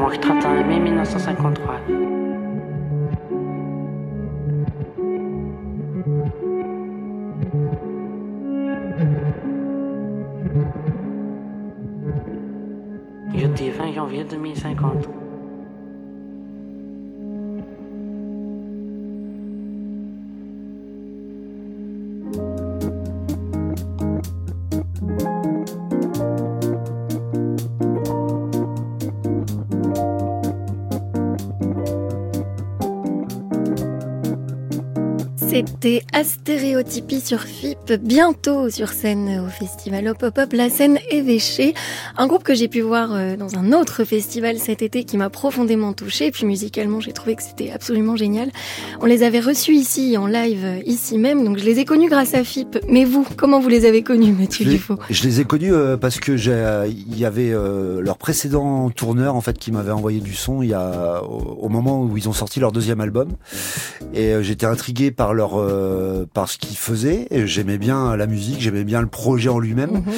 Dimanche 0.08 0.20
31 0.20 0.64
mai 0.64 0.80
1953. 0.80 2.06
Jeudi 13.32 13.70
20 13.70 13.92
janvier 13.92 14.24
2050. 14.24 15.27
C'était 35.58 36.04
Astéréotypie 36.12 37.20
sur 37.20 37.40
FIP, 37.40 37.94
bientôt 38.00 38.70
sur 38.70 38.90
scène 38.90 39.42
au 39.44 39.48
festival 39.48 40.06
Hop 40.06 40.22
Hop 40.22 40.38
Hop, 40.38 40.52
la 40.52 40.70
scène 40.70 41.00
évêchée. 41.10 41.74
Un 42.16 42.28
groupe 42.28 42.44
que 42.44 42.54
j'ai 42.54 42.68
pu 42.68 42.80
voir 42.80 43.12
euh, 43.12 43.34
dans 43.34 43.56
un 43.56 43.72
autre 43.72 44.04
festival 44.04 44.58
cet 44.58 44.82
été 44.82 45.02
qui 45.02 45.16
m'a 45.16 45.30
profondément 45.30 45.94
touchée. 45.94 46.26
Et 46.26 46.30
puis 46.30 46.46
musicalement, 46.46 47.00
j'ai 47.00 47.12
trouvé 47.12 47.34
que 47.34 47.42
c'était 47.42 47.72
absolument 47.72 48.14
génial. 48.14 48.52
On 49.00 49.06
les 49.06 49.24
avait 49.24 49.40
reçus 49.40 49.72
ici, 49.72 50.16
en 50.16 50.28
live, 50.28 50.64
euh, 50.64 50.80
ici 50.86 51.18
même. 51.18 51.44
Donc 51.44 51.58
je 51.58 51.64
les 51.64 51.80
ai 51.80 51.84
connus 51.84 52.08
grâce 52.08 52.34
à 52.34 52.44
FIP. 52.44 52.78
Mais 52.88 53.04
vous, 53.04 53.26
comment 53.36 53.58
vous 53.58 53.68
les 53.68 53.84
avez 53.84 54.02
connus, 54.02 54.32
Mathieu 54.32 54.64
Je 54.64 54.70
Dufaux 54.70 54.98
je 55.10 55.24
les 55.24 55.40
ai 55.40 55.44
connus 55.44 55.74
euh, 55.74 55.96
parce 55.96 56.20
que 56.20 56.32
il 56.86 57.18
y 57.18 57.24
avait 57.24 57.50
leur 57.50 58.16
précédent 58.16 58.90
tourneur 58.90 59.34
en 59.34 59.40
fait 59.40 59.58
qui 59.58 59.72
m'avait 59.72 59.90
envoyé 59.90 60.20
du 60.20 60.34
son 60.34 60.62
il 60.62 60.68
y 60.68 60.74
a 60.74 61.22
au, 61.24 61.68
moment 61.68 62.02
où 62.02 62.16
ils 62.16 62.28
ont 62.28 62.32
sorti 62.32 62.60
leur 62.60 62.70
deuxième 62.70 63.00
album 63.00 63.30
et 64.14 64.34
j'étais 64.42 64.66
intrigué 64.66 65.10
par 65.10 65.34
leur 65.34 65.47
euh, 65.56 66.26
par 66.32 66.48
ce 66.48 66.58
qu'ils 66.58 66.76
faisaient. 66.76 67.26
Et 67.30 67.46
J'aimais 67.46 67.78
bien 67.78 68.16
la 68.16 68.26
musique, 68.26 68.60
j'aimais 68.60 68.84
bien 68.84 69.00
le 69.00 69.06
projet 69.06 69.48
en 69.48 69.58
lui-même. 69.58 69.92
Mhm. 69.92 70.12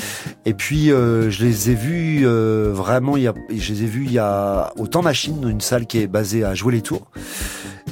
Et 0.46 0.54
puis 0.54 0.90
euh, 0.90 1.30
je 1.30 1.44
les 1.44 1.70
ai 1.70 1.74
vus 1.74 2.22
euh, 2.24 2.70
vraiment 2.72 3.16
il 3.16 3.22
y 3.24 3.28
a, 3.28 3.34
je 3.50 3.72
les 3.72 3.82
ai 3.84 3.86
vus 3.86 4.04
il 4.06 4.12
y 4.12 4.18
a 4.18 4.72
au 4.78 4.86
Temps 4.86 5.02
Machine, 5.02 5.48
une 5.48 5.60
salle 5.60 5.86
qui 5.86 5.98
est 5.98 6.06
basée 6.06 6.44
à 6.44 6.54
Jouer 6.54 6.74
les 6.74 6.82
Tours. 6.82 7.10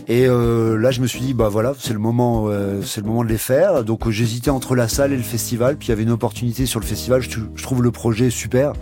Et 0.08 0.26
euh, 0.26 0.78
là, 0.78 0.90
je 0.90 1.00
me 1.02 1.06
suis 1.06 1.20
dit, 1.20 1.34
bah 1.34 1.48
voilà, 1.50 1.74
c'est 1.78 1.92
le 1.92 1.98
moment, 1.98 2.46
euh, 2.48 2.80
c'est 2.82 3.02
le 3.02 3.06
moment 3.06 3.24
de 3.24 3.28
les 3.28 3.36
faire. 3.36 3.84
Donc 3.84 4.06
euh, 4.06 4.10
j'hésitais 4.10 4.48
entre 4.50 4.74
la 4.74 4.88
salle 4.88 5.12
et 5.12 5.16
le 5.16 5.22
festival. 5.22 5.76
Puis 5.76 5.88
il 5.88 5.90
y 5.90 5.92
avait 5.92 6.02
une 6.04 6.10
opportunité 6.10 6.64
sur 6.64 6.80
le 6.80 6.86
festival. 6.86 7.20
Je, 7.20 7.28
je 7.54 7.62
trouve 7.62 7.82
le 7.82 7.90
projet 7.90 8.30
super, 8.30 8.72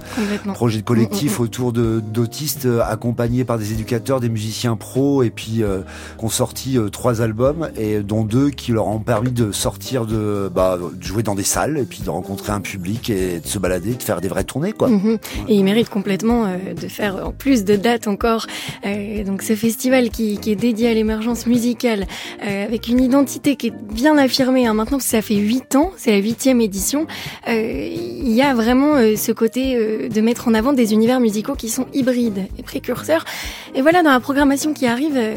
projet 0.55 0.79
de 0.79 0.83
Mm, 0.83 0.85
collectif 0.87 1.41
autour 1.41 1.73
de 1.73 2.01
d'autistes 2.01 2.67
euh, 2.67 2.81
accompagnés 2.87 3.43
par 3.45 3.59
des 3.59 3.73
éducateurs, 3.73 4.21
des 4.21 4.29
musiciens 4.29 4.77
pros, 4.77 5.25
et 5.25 5.31
puis 5.31 5.65
euh, 5.65 5.81
qui 6.17 6.25
ont 6.25 6.29
sorti 6.29 6.79
euh, 6.79 6.91
trois 6.91 7.23
albums 7.23 7.71
et 7.77 8.01
dont 8.01 8.23
deux 8.23 8.51
qui 8.51 8.71
leur 8.71 8.87
ont 8.87 9.01
permis 9.01 9.33
de 9.33 9.51
sortir 9.51 10.07
de, 10.07 10.49
bah, 10.55 10.79
de 10.79 11.03
jouer 11.03 11.25
dans 11.25 11.35
des 11.35 11.43
salles 11.43 11.77
et 11.79 11.85
puis 11.85 12.03
de 12.05 12.11
rencontrer 12.11 12.53
un 12.53 12.61
public 12.61 13.11
et 13.11 13.41
de 13.41 13.47
se 13.49 13.59
balader, 13.59 13.95
de 13.95 14.03
faire 14.03 14.21
des 14.21 14.29
vraies 14.29 14.45
tournées, 14.45 14.73
quoi. 14.73 14.89
Et 15.49 15.55
il 15.55 15.65
mérite 15.65 15.89
complètement 15.89 16.45
euh, 16.45 16.75
de 16.81 16.87
faire 16.87 17.27
en 17.27 17.33
plus 17.33 17.65
de 17.65 17.75
dates 17.75 18.07
encore. 18.07 18.47
euh, 18.87 19.25
donc 19.25 19.43
ce 19.43 19.57
festival 19.57 20.11
qui, 20.11 20.39
qui 20.39 20.53
est 20.53 20.57
dédié 20.57 20.89
à 20.89 20.95
l'émergence 20.95 21.16
musicale, 21.47 22.07
euh, 22.47 22.65
avec 22.65 22.89
une 22.89 23.01
identité 23.01 23.57
qui 23.57 23.69
est 23.69 23.73
bien 23.93 24.17
affirmée. 24.19 24.67
Hein, 24.67 24.75
maintenant, 24.75 24.99
ça 25.01 25.23
fait 25.23 25.35
huit 25.37 25.75
ans, 25.75 25.91
c'est 25.97 26.11
la 26.13 26.19
huitième 26.19 26.61
édition. 26.61 27.07
euh, 27.49 27.89
il 27.93 28.33
y 28.33 28.43
a 28.43 28.55
vraiment 28.55 28.97
euh, 28.97 29.17
ce 29.17 29.33
côté 29.33 29.77
euh, 29.77 30.09
de 30.09 30.21
mettre 30.21 30.49
en 30.49 30.55
avant 30.55 30.73
des 30.73 30.93
univers 30.93 31.21
musicaux 31.21 31.55
qui 31.55 31.69
sont 31.69 31.87
hybrides 31.95 32.47
et 32.59 32.63
précurseurs. 32.63 33.25
Et 33.75 33.83
voilà, 33.83 34.03
dans 34.03 34.11
la 34.11 34.21
programmation 34.21 34.73
qui 34.75 34.87
arrive, 34.87 35.15
euh, 35.17 35.35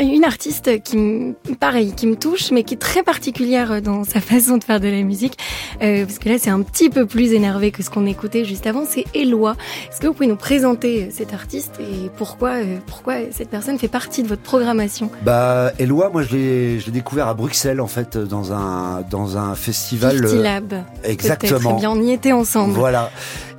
une 0.00 0.24
artiste 0.24 0.80
qui, 0.82 0.96
me- 0.96 1.34
pareil, 1.58 1.92
qui 1.94 2.06
me 2.06 2.14
touche, 2.16 2.50
mais 2.52 2.62
qui 2.62 2.74
est 2.74 2.78
très 2.78 3.02
particulière 3.02 3.82
dans 3.82 4.04
sa 4.04 4.20
façon 4.30 4.56
de 4.58 4.64
faire 4.64 4.80
de 4.80 4.88
la 4.88 5.02
musique. 5.02 5.36
Euh, 5.82 6.04
parce 6.06 6.18
que 6.18 6.28
là, 6.28 6.38
c'est 6.38 6.50
un 6.50 6.62
petit 6.62 6.88
peu 6.88 7.04
plus 7.06 7.32
énervé 7.32 7.70
que 7.72 7.82
ce 7.82 7.90
qu'on 7.90 8.06
écoutait 8.06 8.44
juste 8.44 8.66
avant. 8.66 8.84
C'est 8.88 9.04
Eloi. 9.14 9.56
Est-ce 9.90 10.00
que 10.00 10.06
vous 10.06 10.12
pouvez 10.14 10.28
nous 10.28 10.36
présenter 10.36 11.04
euh, 11.04 11.06
cet 11.10 11.34
artiste 11.34 11.74
et 11.80 12.08
pourquoi, 12.16 12.50
euh, 12.50 12.76
pourquoi 12.86 13.14
cette 13.32 13.50
personne 13.50 13.78
fait 13.78 13.88
partie 13.88 14.22
de 14.22 14.28
votre 14.28 14.42
programmation? 14.42 14.77
Bah, 15.22 15.72
Eloi, 15.78 16.10
moi 16.10 16.22
je 16.22 16.36
l'ai, 16.36 16.78
découvert 16.88 17.28
à 17.28 17.34
Bruxelles 17.34 17.80
en 17.80 17.86
fait 17.86 18.16
dans 18.16 18.52
un 18.52 19.02
dans 19.10 19.36
un 19.36 19.54
festival. 19.54 20.16
50 20.18 20.32
euh, 20.32 20.42
Lab. 20.42 20.68
Peut-être. 20.68 20.84
Eh 21.04 21.10
exactement. 21.10 21.74
bien, 21.74 21.90
on 21.90 22.02
y 22.02 22.12
était 22.12 22.32
ensemble. 22.32 22.74
Voilà. 22.74 23.10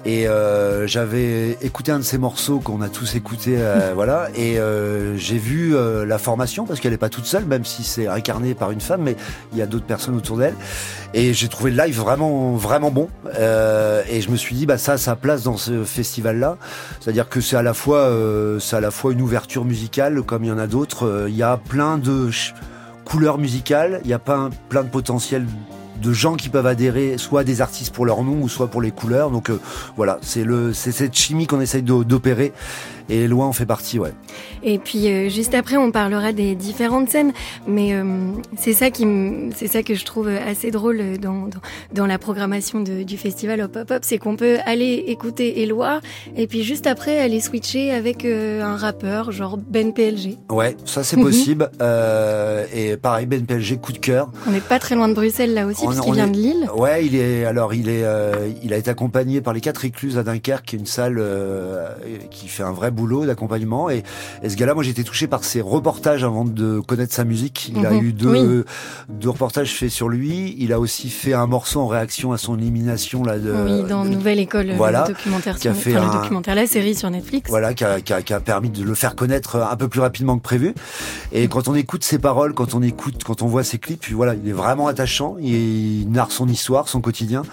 Et 0.05 0.27
euh, 0.27 0.87
j'avais 0.87 1.57
écouté 1.61 1.91
un 1.91 1.99
de 1.99 2.03
ces 2.03 2.17
morceaux 2.17 2.59
qu'on 2.59 2.81
a 2.81 2.89
tous 2.89 3.15
écouté, 3.15 3.55
euh, 3.57 3.91
voilà. 3.95 4.29
Et 4.35 4.57
euh, 4.57 5.17
j'ai 5.17 5.37
vu 5.37 5.75
euh, 5.75 6.05
la 6.05 6.17
formation 6.17 6.65
parce 6.65 6.79
qu'elle 6.79 6.93
est 6.93 6.97
pas 6.97 7.09
toute 7.09 7.25
seule, 7.25 7.45
même 7.45 7.65
si 7.65 7.83
c'est 7.83 8.07
incarné 8.07 8.53
par 8.53 8.71
une 8.71 8.81
femme, 8.81 9.01
mais 9.03 9.15
il 9.51 9.59
y 9.59 9.61
a 9.61 9.65
d'autres 9.65 9.85
personnes 9.85 10.15
autour 10.15 10.37
d'elle. 10.37 10.55
Et 11.13 11.33
j'ai 11.33 11.47
trouvé 11.47 11.71
le 11.71 11.83
live 11.83 11.97
vraiment, 11.97 12.53
vraiment 12.53 12.91
bon. 12.91 13.09
Euh, 13.35 14.03
et 14.09 14.21
je 14.21 14.29
me 14.29 14.37
suis 14.37 14.55
dit, 14.55 14.65
bah 14.65 14.77
ça, 14.77 14.93
a 14.93 14.97
sa 14.97 15.15
place 15.15 15.43
dans 15.43 15.57
ce 15.57 15.83
festival-là. 15.83 16.57
C'est-à-dire 16.99 17.27
que 17.27 17.41
c'est 17.41 17.57
à 17.57 17.63
la 17.63 17.73
fois, 17.73 17.99
euh, 17.99 18.59
c'est 18.59 18.75
à 18.75 18.81
la 18.81 18.91
fois 18.91 19.11
une 19.11 19.21
ouverture 19.21 19.65
musicale, 19.65 20.21
comme 20.21 20.43
il 20.43 20.47
y 20.47 20.51
en 20.51 20.59
a 20.59 20.67
d'autres. 20.67 21.07
Euh, 21.07 21.29
Il 21.29 21.35
y 21.35 21.43
a 21.43 21.57
plein 21.57 21.97
de 21.97 22.29
couleurs 23.05 23.37
musicales. 23.37 24.01
Il 24.05 24.09
y 24.09 24.13
a 24.13 24.19
plein, 24.19 24.49
plein 24.69 24.83
de 24.83 24.89
potentiel 24.89 25.45
de 26.01 26.13
gens 26.13 26.35
qui 26.35 26.49
peuvent 26.49 26.65
adhérer 26.67 27.17
soit 27.17 27.43
des 27.43 27.61
artistes 27.61 27.93
pour 27.93 28.05
leur 28.05 28.23
nom 28.23 28.41
ou 28.41 28.49
soit 28.49 28.67
pour 28.67 28.81
les 28.81 28.91
couleurs. 28.91 29.29
Donc 29.31 29.49
euh, 29.49 29.59
voilà, 29.97 30.17
c'est 30.21 30.43
le 30.43 30.73
c'est 30.73 30.91
cette 30.91 31.15
chimie 31.15 31.47
qu'on 31.47 31.61
essaye 31.61 31.81
d'o- 31.83 32.03
d'opérer 32.03 32.53
et 33.09 33.27
loin 33.27 33.47
en 33.47 33.53
fait 33.53 33.65
partie, 33.65 33.99
ouais. 33.99 34.13
Et 34.63 34.77
puis 34.77 35.07
euh, 35.09 35.29
juste 35.29 35.53
après, 35.53 35.77
on 35.77 35.91
parlera 35.91 36.31
des 36.33 36.55
différentes 36.55 37.09
scènes, 37.09 37.31
mais 37.67 37.93
euh, 37.93 38.03
c'est 38.57 38.73
ça 38.73 38.89
qui, 38.91 39.05
c'est 39.55 39.67
ça 39.67 39.83
que 39.83 39.95
je 39.95 40.05
trouve 40.05 40.27
assez 40.27 40.71
drôle 40.71 41.17
dans 41.21 41.47
dans, 41.47 41.59
dans 41.93 42.05
la 42.05 42.17
programmation 42.19 42.81
de- 42.81 43.03
du 43.03 43.17
festival 43.17 43.61
Hop 43.61 43.75
Hop 43.75 43.91
Hop, 43.91 43.99
c'est 44.03 44.17
qu'on 44.17 44.35
peut 44.35 44.57
aller 44.65 45.03
écouter 45.07 45.61
Eloi 45.61 46.01
et 46.35 46.47
puis 46.47 46.63
juste 46.63 46.87
après 46.87 47.19
aller 47.19 47.39
switcher 47.39 47.91
avec 47.91 48.25
euh, 48.25 48.61
un 48.63 48.75
rappeur 48.75 49.31
genre 49.31 49.57
Ben 49.57 49.93
PLG. 49.93 50.37
Ouais, 50.49 50.75
ça 50.85 51.03
c'est 51.03 51.17
possible. 51.21 51.69
Euh, 51.81 52.65
et 52.73 52.97
pareil, 52.97 53.25
Ben 53.25 53.45
PLG, 53.45 53.77
coup 53.79 53.91
de 53.93 53.97
cœur. 53.97 54.29
On 54.47 54.51
n'est 54.51 54.59
pas 54.59 54.79
très 54.79 54.95
loin 54.95 55.07
de 55.07 55.13
Bruxelles 55.13 55.53
là 55.53 55.65
aussi, 55.65 55.85
puisqu'il 55.87 56.13
vient 56.13 56.27
est- 56.27 56.31
de 56.31 56.35
Lille. 56.35 56.69
Ouais, 56.75 57.05
il 57.05 57.15
est 57.15 57.45
alors 57.45 57.73
il 57.73 57.89
est 57.89 58.03
euh, 58.03 58.49
il 58.63 58.73
a 58.73 58.77
été 58.77 58.89
accompagné 58.89 59.41
par 59.41 59.53
les 59.53 59.61
quatre 59.61 59.85
écluses 59.85 60.17
à 60.17 60.23
Dunkerque, 60.23 60.65
qui 60.65 60.75
est 60.75 60.79
une 60.79 60.85
salle 60.85 61.17
euh, 61.19 61.87
qui 62.31 62.47
fait 62.47 62.63
un 62.63 62.71
vrai 62.71 62.91
boulot 62.99 63.25
d'accompagnement. 63.25 63.89
Et, 63.89 64.03
et 64.43 64.49
ce 64.49 64.55
gars-là, 64.55 64.73
moi, 64.73 64.83
j'étais 64.83 65.03
touché 65.03 65.27
par 65.27 65.43
ses 65.43 65.61
reportages 65.61 66.23
avant 66.23 66.43
de 66.45 66.79
connaître 66.81 67.13
sa 67.13 67.23
musique. 67.23 67.71
Il 67.75 67.85
a 67.85 67.91
Mhm. 67.91 68.03
eu 68.03 68.13
deux, 68.13 68.29
Oui. 68.29 68.63
deux 69.09 69.29
reportages 69.29 69.73
faits 69.73 69.89
sur 69.89 70.09
lui. 70.09 70.55
Il 70.59 70.73
a 70.73 70.79
aussi 70.79 71.09
fait 71.09 71.33
un 71.33 71.47
morceau 71.47 71.79
en 71.79 71.87
réaction 71.87 72.31
à 72.33 72.37
son 72.37 72.57
élimination 72.57 73.23
là. 73.23 73.39
De, 73.39 73.51
oui, 73.51 73.87
dans 73.89 74.03
de- 74.03 74.09
Nouvelle 74.09 74.39
École, 74.39 74.71
voilà, 74.75 75.05
le 75.07 75.13
documentaire, 75.13 75.57
qui 75.57 75.67
a 75.67 75.73
fait 75.73 75.95
enfin, 75.95 76.05
le 76.05 76.11
un- 76.11 76.21
documentaire, 76.21 76.55
la 76.55 76.67
série 76.67 76.95
sur 76.95 77.09
Netflix. 77.09 77.49
Voilà, 77.49 77.73
qui 77.73 77.83
a, 77.85 78.01
qui, 78.01 78.11
a, 78.13 78.21
qui 78.21 78.33
a 78.33 78.39
permis 78.39 78.69
de 78.69 78.83
le 78.83 78.93
faire 78.95 79.15
connaître 79.15 79.55
un 79.57 79.75
peu 79.77 79.87
plus 79.87 80.01
rapidement 80.01 80.37
que 80.37 80.43
prévu. 80.43 80.73
Et 81.31 81.47
quand 81.47 81.67
on 81.67 81.75
écoute 81.75 82.03
ses 82.03 82.19
paroles, 82.19 82.53
quand 82.53 82.73
on 82.73 82.81
écoute, 82.81 83.23
quand 83.23 83.41
on 83.41 83.47
voit 83.47 83.63
ses 83.63 83.77
clips, 83.77 84.01
puis 84.01 84.13
voilà, 84.13 84.33
il 84.35 84.47
est 84.49 84.53
vraiment 84.53 84.87
attachant. 84.87 85.37
Il, 85.39 86.01
il 86.01 86.09
narre 86.11 86.31
son 86.31 86.47
histoire, 86.47 86.87
son 86.89 87.01
quotidien. 87.01 87.43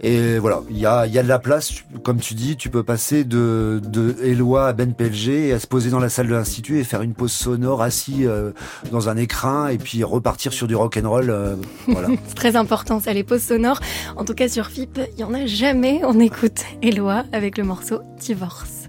Et 0.00 0.38
voilà, 0.38 0.62
il 0.70 0.78
y 0.78 0.86
a, 0.86 1.06
il 1.06 1.12
y 1.12 1.18
a 1.18 1.22
de 1.22 1.28
la 1.28 1.38
place. 1.40 1.72
Comme 2.04 2.18
tu 2.20 2.34
dis, 2.34 2.56
tu 2.56 2.70
peux 2.70 2.82
passer 2.84 3.24
de, 3.24 3.80
de 3.84 4.16
Eloi 4.22 4.68
à 4.68 4.72
Ben 4.78 4.94
et 5.26 5.52
à 5.52 5.58
se 5.58 5.66
poser 5.66 5.90
dans 5.90 5.98
la 5.98 6.08
salle 6.08 6.28
de 6.28 6.34
l'institut 6.34 6.78
et 6.78 6.84
faire 6.84 7.02
une 7.02 7.12
pause 7.12 7.32
sonore 7.32 7.82
assis 7.82 8.26
euh, 8.26 8.52
dans 8.92 9.08
un 9.08 9.16
écrin 9.16 9.66
et 9.66 9.76
puis 9.76 10.04
repartir 10.04 10.52
sur 10.52 10.68
du 10.68 10.76
rock 10.76 10.96
and 11.02 11.10
roll. 11.10 11.30
euh, 11.30 11.56
voilà. 11.88 12.06
C'est 12.28 12.36
très 12.36 12.54
important, 12.54 13.00
ça, 13.00 13.12
les 13.12 13.24
pauses 13.24 13.42
sonores. 13.42 13.80
En 14.14 14.24
tout 14.24 14.34
cas, 14.34 14.48
sur 14.48 14.68
FIP, 14.68 15.00
il 15.14 15.20
y 15.20 15.24
en 15.24 15.34
a 15.34 15.46
jamais. 15.46 16.02
On 16.04 16.20
écoute 16.20 16.60
Eloi 16.80 17.24
avec 17.32 17.58
le 17.58 17.64
morceau 17.64 18.02
Divorce. 18.20 18.87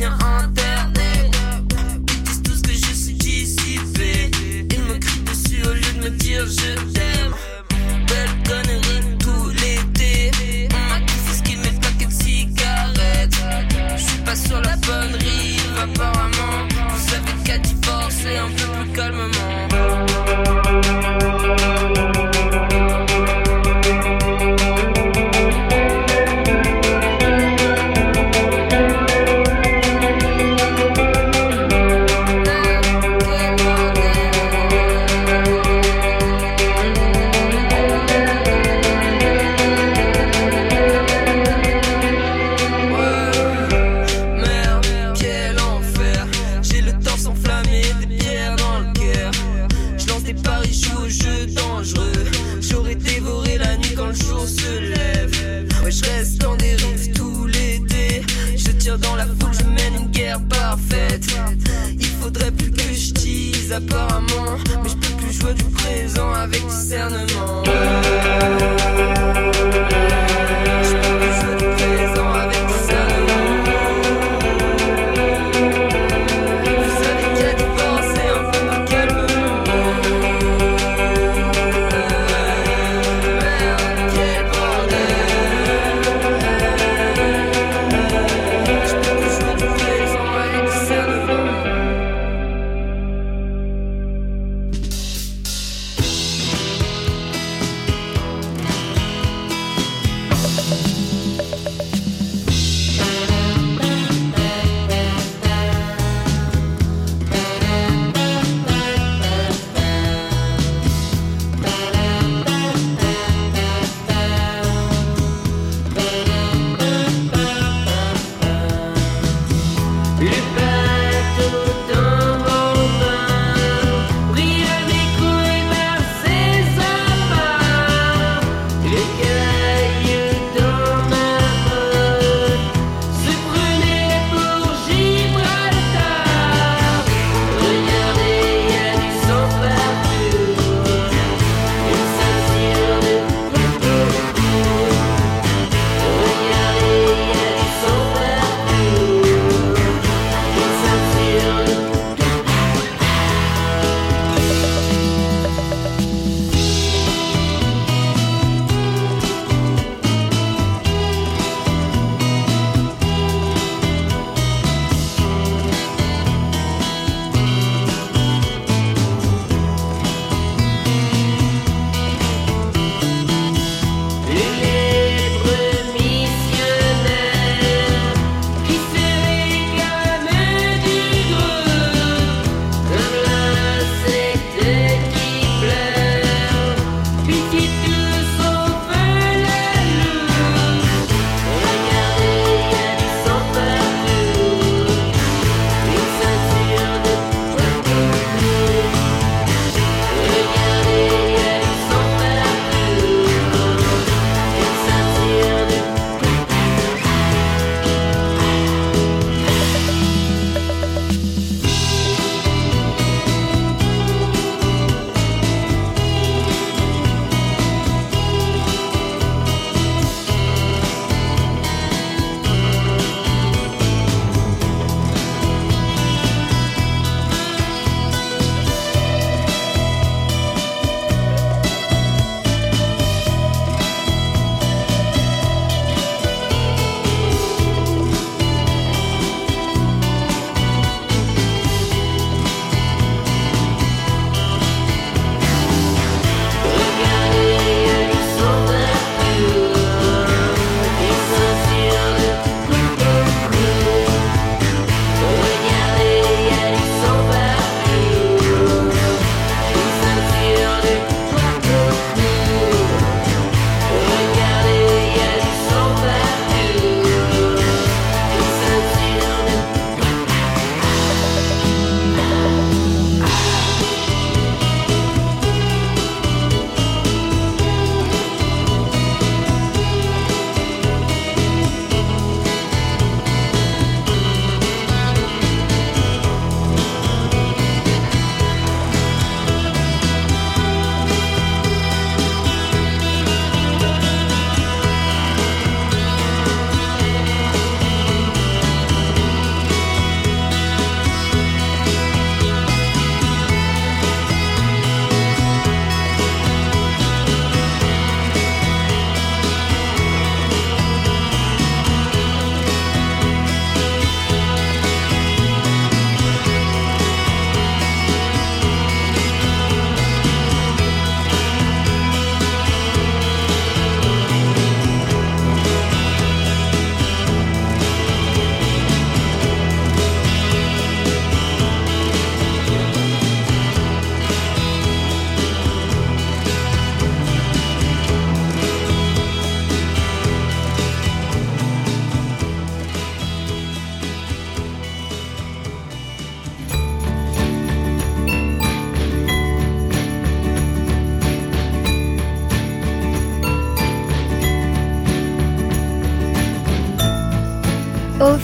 Continue, 0.00 0.18
je 0.18 0.24
vais 0.24 0.27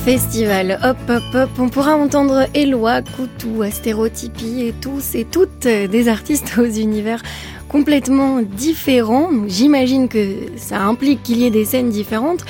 Festival 0.04 0.78
Hop 0.84 0.98
Hop 1.08 1.22
Hop, 1.34 1.50
on 1.58 1.70
pourra 1.70 1.96
entendre 1.96 2.46
Eloi, 2.54 3.00
Koutou, 3.00 3.62
Astérotypie 3.62 4.60
et 4.60 4.74
tous 4.78 5.14
et 5.14 5.24
toutes 5.24 5.66
des 5.66 6.08
artistes 6.08 6.58
aux 6.58 6.66
univers 6.66 7.22
complètement 7.70 8.42
différents. 8.42 9.30
J'imagine 9.48 10.08
que 10.08 10.36
ça 10.56 10.82
implique 10.82 11.22
qu'il 11.22 11.38
y 11.38 11.46
ait 11.46 11.50
des 11.50 11.64
scènes 11.64 11.88
différentes. 11.88 12.44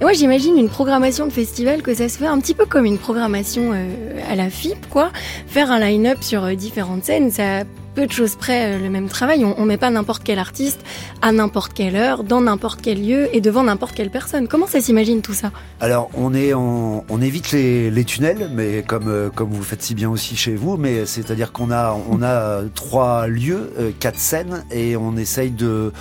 Et 0.00 0.04
moi, 0.04 0.14
j'imagine 0.14 0.58
une 0.58 0.68
programmation 0.68 1.26
de 1.26 1.32
festival 1.32 1.80
que 1.80 1.94
ça 1.94 2.08
se 2.08 2.18
fait 2.18 2.26
un 2.26 2.40
petit 2.40 2.54
peu 2.54 2.66
comme 2.66 2.84
une 2.84 2.98
programmation 2.98 3.70
euh, 3.72 4.20
à 4.28 4.34
la 4.34 4.50
FIP, 4.50 4.88
quoi. 4.90 5.12
Faire 5.46 5.70
un 5.70 5.78
line-up 5.78 6.18
sur 6.22 6.42
euh, 6.42 6.54
différentes 6.54 7.04
scènes, 7.04 7.30
ça 7.30 7.62
peu 7.96 8.06
de 8.06 8.12
choses 8.12 8.36
près 8.36 8.76
euh, 8.76 8.78
le 8.78 8.90
même 8.90 9.08
travail. 9.08 9.44
On, 9.44 9.58
on 9.58 9.64
met 9.64 9.78
pas 9.78 9.90
n'importe 9.90 10.22
quel 10.22 10.38
artiste 10.38 10.80
à 11.22 11.32
n'importe 11.32 11.72
quelle 11.72 11.96
heure, 11.96 12.22
dans 12.22 12.42
n'importe 12.42 12.80
quel 12.82 13.04
lieu 13.04 13.28
et 13.34 13.40
devant 13.40 13.64
n'importe 13.64 13.94
quelle 13.96 14.10
personne. 14.10 14.46
Comment 14.46 14.66
ça 14.66 14.80
s'imagine 14.80 15.22
tout 15.22 15.34
ça? 15.34 15.50
Alors 15.80 16.10
on 16.14 16.34
est 16.34 16.52
on 16.54 17.20
évite 17.20 17.52
les, 17.52 18.04
tunnels, 18.04 18.50
mais 18.52 18.84
comme 18.86 19.08
euh, 19.08 19.30
comme 19.30 19.50
vous 19.50 19.62
faites 19.62 19.82
si 19.82 19.94
bien 19.94 20.10
aussi 20.10 20.36
chez 20.36 20.54
vous, 20.54 20.76
mais 20.76 21.06
c'est-à-dire 21.06 21.52
qu'on 21.52 21.70
a 21.70 21.96
on 22.10 22.22
a 22.22 22.62
trois 22.74 23.26
lieux, 23.26 23.72
euh, 23.78 23.90
quatre 23.98 24.18
scènes, 24.18 24.64
et 24.70 24.96
on 24.96 25.16
essaye 25.16 25.50
de 25.50 25.92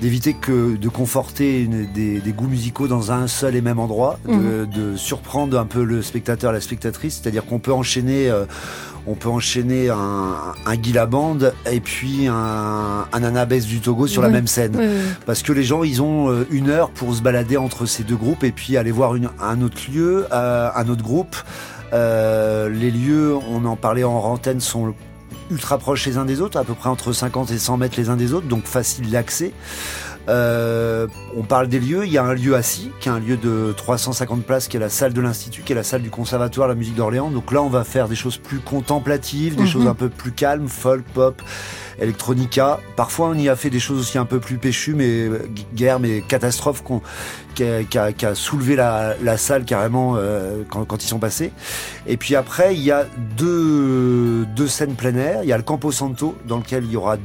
d'éviter 0.00 0.34
que 0.34 0.76
de 0.76 0.88
conforter 0.88 1.62
une- 1.62 1.86
des, 1.92 2.20
des 2.20 2.32
goûts 2.32 2.48
musicaux 2.48 2.88
dans 2.88 3.12
un 3.12 3.26
seul 3.26 3.54
et 3.56 3.60
même 3.60 3.78
endroit, 3.78 4.18
de, 4.26 4.64
de 4.64 4.96
surprendre 4.96 5.58
un 5.58 5.66
peu 5.66 5.82
le 5.84 6.02
spectateur, 6.02 6.52
la 6.52 6.60
spectatrice, 6.60 7.20
c'est-à-dire 7.22 7.44
qu'on 7.46 7.58
peut 7.58 7.72
enchaîner 7.72 8.30
euh, 8.30 8.44
on 9.06 9.14
peut 9.14 9.30
enchaîner 9.30 9.88
un, 9.88 10.34
un 10.66 10.76
Guy 10.76 10.92
Labande 10.92 11.54
et 11.70 11.80
puis 11.80 12.26
un, 12.28 13.06
un 13.12 13.22
Anabès 13.24 13.64
du 13.64 13.80
Togo 13.80 14.06
sur 14.06 14.20
la 14.20 14.28
même 14.28 14.46
scène. 14.46 14.76
Parce 15.24 15.42
que 15.42 15.52
les 15.54 15.64
gens 15.64 15.82
ils 15.84 16.02
ont 16.02 16.30
euh, 16.30 16.46
une 16.50 16.68
heure 16.68 16.90
pour 16.90 17.14
se 17.14 17.22
balader 17.22 17.56
entre 17.56 17.86
ces 17.86 18.02
deux 18.02 18.16
groupes 18.16 18.44
et 18.44 18.52
puis 18.52 18.76
aller 18.76 18.90
voir 18.92 19.14
une, 19.16 19.30
un 19.42 19.62
autre 19.62 19.78
lieu, 19.90 20.26
euh, 20.32 20.68
un 20.74 20.88
autre 20.88 21.02
groupe. 21.02 21.34
Euh, 21.92 22.68
les 22.68 22.90
lieux, 22.90 23.34
on 23.50 23.64
en 23.64 23.74
parlait 23.76 24.04
en 24.04 24.12
antenne, 24.18 24.60
sont 24.60 24.94
ultra 25.50 25.78
proches 25.78 26.06
les 26.06 26.16
uns 26.16 26.24
des 26.24 26.40
autres, 26.40 26.58
à 26.58 26.64
peu 26.64 26.74
près 26.74 26.88
entre 26.88 27.12
50 27.12 27.50
et 27.50 27.58
100 27.58 27.76
mètres 27.76 27.94
les 27.98 28.08
uns 28.08 28.16
des 28.16 28.32
autres, 28.32 28.46
donc 28.46 28.64
facile 28.66 29.10
d'accès. 29.10 29.52
Euh, 30.28 31.08
on 31.36 31.42
parle 31.42 31.66
des 31.66 31.80
lieux, 31.80 32.04
il 32.06 32.12
y 32.12 32.18
a 32.18 32.22
un 32.24 32.34
lieu 32.34 32.54
assis, 32.54 32.90
qui 33.00 33.08
est 33.08 33.12
un 33.12 33.18
lieu 33.18 33.36
de 33.36 33.72
350 33.76 34.44
places, 34.44 34.68
qui 34.68 34.76
est 34.76 34.80
la 34.80 34.88
salle 34.90 35.12
de 35.12 35.20
l'Institut, 35.20 35.62
qui 35.62 35.72
est 35.72 35.76
la 35.76 35.82
salle 35.82 36.02
du 36.02 36.10
Conservatoire 36.10 36.68
de 36.68 36.74
la 36.74 36.78
musique 36.78 36.94
d'Orléans. 36.94 37.30
Donc 37.30 37.50
là, 37.52 37.62
on 37.62 37.68
va 37.68 37.84
faire 37.84 38.06
des 38.06 38.14
choses 38.14 38.36
plus 38.36 38.58
contemplatives, 38.60 39.56
des 39.56 39.62
Mhm. 39.62 39.68
choses 39.68 39.86
un 39.86 39.94
peu 39.94 40.08
plus 40.08 40.32
calmes, 40.32 40.68
folk, 40.68 41.04
pop, 41.14 41.42
electronica. 42.00 42.80
Parfois, 42.96 43.28
on 43.28 43.34
y 43.34 43.48
a 43.48 43.56
fait 43.56 43.70
des 43.70 43.78
choses 43.80 44.00
aussi 44.00 44.18
un 44.18 44.24
peu 44.24 44.40
plus 44.40 44.56
péchues, 44.58 44.94
mais 44.94 45.28
euh, 45.28 45.46
gu- 45.48 45.66
guerre, 45.74 46.00
mais 46.00 46.22
catastrophe 46.22 46.82
qu'on, 46.82 47.02
qui, 47.54 47.64
a, 47.64 48.34
soulevé 48.34 48.74
la, 48.76 49.14
la 49.22 49.36
salle 49.36 49.64
carrément 49.64 50.14
euh, 50.16 50.62
quand, 50.68 50.84
quand 50.84 51.04
ils 51.04 51.08
sont 51.08 51.18
passés. 51.18 51.52
Et 52.06 52.16
puis 52.16 52.34
après, 52.36 52.74
il 52.74 52.82
y 52.82 52.90
a 52.90 53.06
deux, 53.36 54.46
deux 54.56 54.68
scènes 54.68 54.94
plein 54.94 55.14
air. 55.16 55.40
Il 55.42 55.48
y 55.48 55.52
a 55.52 55.56
le 55.56 55.62
Campo 55.62 55.92
Santo, 55.92 56.36
dans 56.46 56.58
lequel 56.58 56.84
il 56.84 56.92
y 56.92 56.96
aura 56.96 57.16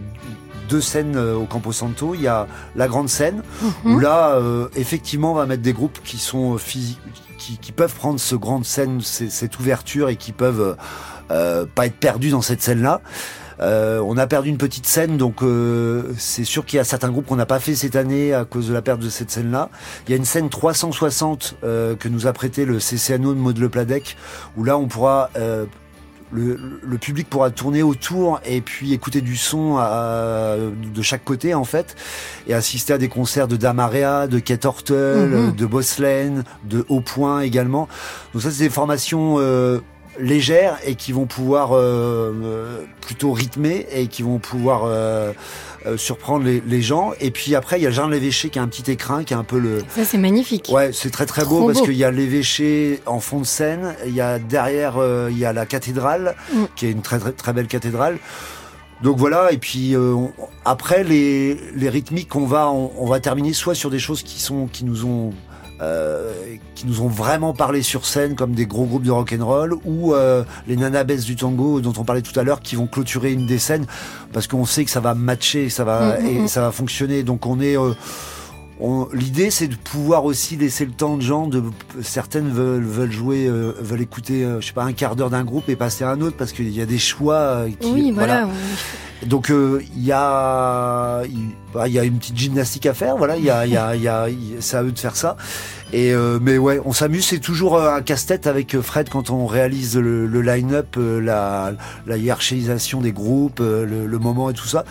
deux 0.67 0.81
scènes 0.81 1.15
euh, 1.15 1.35
au 1.35 1.45
Campo 1.45 1.71
Santo. 1.71 2.15
Il 2.15 2.21
y 2.21 2.27
a 2.27 2.47
la 2.75 2.87
grande 2.87 3.07
scène, 3.09 3.43
où 3.85 3.99
là, 3.99 4.35
euh, 4.35 4.67
effectivement, 4.75 5.31
on 5.31 5.35
va 5.35 5.45
mettre 5.45 5.61
des 5.63 5.73
groupes 5.73 5.99
qui 6.03 6.17
sont 6.17 6.57
physiques, 6.57 6.99
qui, 7.37 7.57
qui 7.59 7.71
peuvent 7.71 7.93
prendre 7.93 8.19
ce 8.19 8.35
grande 8.35 8.65
scène, 8.65 8.99
cette 9.01 9.59
ouverture 9.59 10.09
et 10.09 10.15
qui 10.15 10.31
peuvent 10.31 10.75
euh, 11.31 11.65
pas 11.75 11.85
être 11.85 11.97
perdus 11.97 12.31
dans 12.31 12.41
cette 12.41 12.61
scène-là. 12.63 13.01
Euh, 13.61 13.99
on 14.05 14.17
a 14.17 14.27
perdu 14.27 14.49
une 14.49 14.57
petite 14.57 14.85
scène, 14.85 15.17
donc 15.17 15.41
euh, 15.41 16.03
c'est 16.17 16.43
sûr 16.43 16.65
qu'il 16.65 16.77
y 16.77 16.79
a 16.79 16.83
certains 16.83 17.09
groupes 17.09 17.25
qu'on 17.27 17.35
n'a 17.37 17.45
pas 17.45 17.59
fait 17.59 17.75
cette 17.75 17.95
année 17.95 18.33
à 18.33 18.43
cause 18.45 18.67
de 18.67 18.73
la 18.73 18.81
perte 18.81 18.99
de 18.99 19.09
cette 19.09 19.31
scène-là. 19.31 19.69
Il 20.07 20.11
y 20.11 20.13
a 20.13 20.17
une 20.17 20.25
scène 20.25 20.49
360 20.49 21.55
euh, 21.63 21.95
que 21.95 22.09
nous 22.09 22.27
a 22.27 22.33
prêté 22.33 22.65
le 22.65 22.79
CCNO 22.79 23.33
de 23.33 23.39
Maud 23.39 23.57
Le 23.57 23.69
Pladec, 23.69 24.17
où 24.57 24.63
là 24.63 24.77
on 24.77 24.87
pourra 24.87 25.29
euh, 25.37 25.65
le, 26.31 26.59
le 26.83 26.97
public 26.97 27.29
pourra 27.29 27.49
tourner 27.51 27.83
autour 27.83 28.41
et 28.45 28.59
puis 28.59 28.91
écouter 28.93 29.21
du 29.21 29.37
son 29.37 29.77
à- 29.77 30.55
de 30.57 31.01
chaque 31.01 31.23
côté 31.23 31.53
en 31.53 31.63
fait 31.63 31.95
et 32.47 32.53
assister 32.53 32.93
à 32.93 32.97
des 32.97 33.07
concerts 33.09 33.47
de 33.47 33.55
Damarea, 33.55 34.27
de 34.27 34.39
Kate 34.39 34.65
Hortel, 34.65 35.29
Mhm. 35.29 35.55
de 35.55 35.65
Bosslen, 35.65 36.43
de 36.65 36.83
Haut 36.89 36.99
Point 37.01 37.41
également. 37.41 37.87
Donc 38.33 38.41
ça 38.41 38.51
c'est 38.51 38.63
des 38.63 38.69
formations 38.69 39.35
euh, 39.39 39.79
légères 40.19 40.77
et 40.85 40.95
qui 40.95 41.11
vont 41.11 41.25
pouvoir 41.25 41.71
euh, 41.73 42.31
euh, 42.43 42.79
plutôt 43.01 43.31
rythmer 43.33 43.85
et 43.93 44.07
qui 44.07 44.23
vont 44.23 44.39
pouvoir 44.39 44.83
euh, 44.85 45.33
euh, 45.85 45.97
surprendre 45.97 46.45
les, 46.45 46.61
les 46.65 46.81
gens. 46.81 47.11
Et 47.19 47.31
puis 47.31 47.55
après 47.55 47.79
il 47.79 47.83
y 47.83 47.87
a 47.87 47.91
de 47.91 48.11
l'Évêché 48.11 48.49
qui 48.49 48.59
a 48.59 48.61
un 48.61 48.67
petit 48.67 48.89
écrin 48.91 49.23
qui 49.23 49.33
est 49.33 49.37
un 49.37 49.43
peu 49.43 49.59
le 49.59 49.79
Ça, 49.95 50.05
c'est 50.05 50.17
magnifique. 50.17 50.69
Ouais, 50.73 50.91
c'est 50.93 51.09
très 51.11 51.25
très 51.25 51.43
beau 51.45 51.67
parce 51.67 51.81
qu'il 51.81 51.93
y 51.97 52.03
a 52.03 52.11
l'évêché 52.11 53.01
en 53.05 53.19
fond 53.19 53.39
de 53.41 53.45
scène, 53.45 53.95
il 54.05 54.13
y 54.15 54.21
a 54.21 54.39
derrière 54.39 54.95
euh, 54.97 55.29
il 55.31 55.37
y 55.37 55.45
a 55.45 55.53
la 55.53 55.65
cathédrale 55.65 56.35
Mm. 56.53 56.63
qui 56.75 56.85
est 56.87 56.91
une 56.91 57.01
très 57.01 57.19
très 57.19 57.31
très 57.31 57.53
belle 57.53 57.67
cathédrale. 57.67 58.17
Donc 59.03 59.17
voilà 59.17 59.51
et 59.51 59.57
puis 59.57 59.93
euh, 59.95 60.13
on- 60.13 60.31
après 60.63 61.03
les 61.03 61.57
les 61.75 61.89
rythmiques 61.89 62.33
on 62.35 62.45
va 62.45 62.69
on, 62.71 62.91
on 62.97 63.05
va 63.05 63.19
terminer 63.19 63.51
soit 63.53 63.75
sur 63.75 63.89
des 63.89 63.99
choses 63.99 64.23
qui 64.23 64.39
sont 64.39 64.67
qui 64.67 64.85
nous 64.85 65.05
ont 65.05 65.33
euh, 65.81 66.31
qui 66.75 66.87
nous 66.87 67.01
ont 67.01 67.07
vraiment 67.07 67.53
parlé 67.53 67.81
sur 67.81 68.05
scène 68.05 68.35
comme 68.35 68.53
des 68.53 68.65
gros 68.65 68.85
groupes 68.85 69.03
de 69.03 69.11
rock 69.11 69.35
and 69.37 69.45
roll 69.45 69.75
ou 69.83 70.13
euh, 70.13 70.43
les 70.67 70.77
nanabes 70.77 71.11
du 71.11 71.35
tango 71.35 71.81
dont 71.81 71.93
on 71.97 72.03
parlait 72.03 72.21
tout 72.21 72.37
à 72.39 72.43
l'heure 72.43 72.61
qui 72.61 72.75
vont 72.75 72.87
clôturer 72.87 73.33
une 73.33 73.45
des 73.45 73.59
scènes 73.59 73.85
parce 74.31 74.47
qu'on 74.47 74.65
sait 74.65 74.85
que 74.85 74.91
ça 74.91 74.99
va 75.01 75.13
matcher 75.13 75.69
ça 75.69 75.83
va 75.83 76.05
Mm, 76.05 76.23
mm, 76.23 76.25
et 76.27 76.39
mm. 76.41 76.47
ça 76.47 76.61
va 76.61 76.71
fonctionner 76.71 77.23
donc 77.23 77.45
on 77.45 77.59
est 77.59 77.77
euh, 77.77 77.93
L'idée, 79.13 79.51
c'est 79.51 79.67
de 79.67 79.75
pouvoir 79.75 80.25
aussi 80.25 80.57
laisser 80.57 80.85
le 80.85 80.91
temps 80.91 81.15
de 81.17 81.21
gens. 81.21 81.47
De 81.47 81.63
certaines 82.01 82.49
veulent, 82.49 82.83
veulent 82.83 83.11
jouer, 83.11 83.47
euh, 83.47 83.71
veulent 83.79 84.01
écouter, 84.01 84.43
euh, 84.43 84.59
je 84.59 84.67
sais 84.67 84.73
pas, 84.73 84.83
un 84.83 84.91
quart 84.93 85.15
d'heure 85.15 85.29
d'un 85.29 85.45
groupe 85.45 85.69
et 85.69 85.75
passer 85.77 86.03
à 86.03 86.09
un 86.09 86.19
autre 86.21 86.35
parce 86.35 86.51
qu'il 86.51 86.69
y 86.69 86.81
a 86.81 86.85
des 86.85 86.97
choix. 86.97 87.35
euh, 87.35 87.69
qui, 87.79 87.91
Oui, 87.91 88.11
voilà. 88.11 88.47
Donc 89.25 89.49
euh, 89.49 89.81
il 89.95 90.03
y 90.03 90.11
a, 90.11 91.23
il 91.23 91.37
bah, 91.73 91.87
il 91.87 91.93
y 91.93 91.99
a 91.99 92.03
une 92.03 92.17
petite 92.19 92.37
gymnastique 92.37 92.85
à 92.85 92.93
faire. 92.93 93.15
Voilà, 93.15 93.37
il 93.37 93.45
y 93.45 93.49
a, 93.49 93.65
il 93.65 93.71
y 93.71 93.77
a, 93.77 93.95
y 93.95 94.07
a, 94.09 94.27
c'est 94.59 94.75
à 94.77 94.83
eux 94.83 94.91
de 94.91 94.99
faire 94.99 95.15
ça. 95.15 95.37
Et 95.93 96.13
euh, 96.13 96.37
mais 96.41 96.57
ouais, 96.57 96.81
on 96.83 96.91
s'amuse. 96.91 97.25
C'est 97.25 97.39
toujours 97.39 97.79
un 97.81 98.01
casse-tête 98.01 98.45
avec 98.45 98.79
Fred 98.81 99.07
quand 99.09 99.29
on 99.29 99.45
réalise 99.47 99.95
le, 99.97 100.27
le 100.27 100.41
line-up, 100.41 100.97
la, 100.97 101.71
la 102.05 102.17
hiérarchisation 102.17 102.99
des 102.99 103.13
groupes, 103.13 103.59
le, 103.61 103.85
le 104.05 104.19
moment 104.19 104.49
et 104.49 104.53
tout 104.53 104.67
ça. 104.67 104.83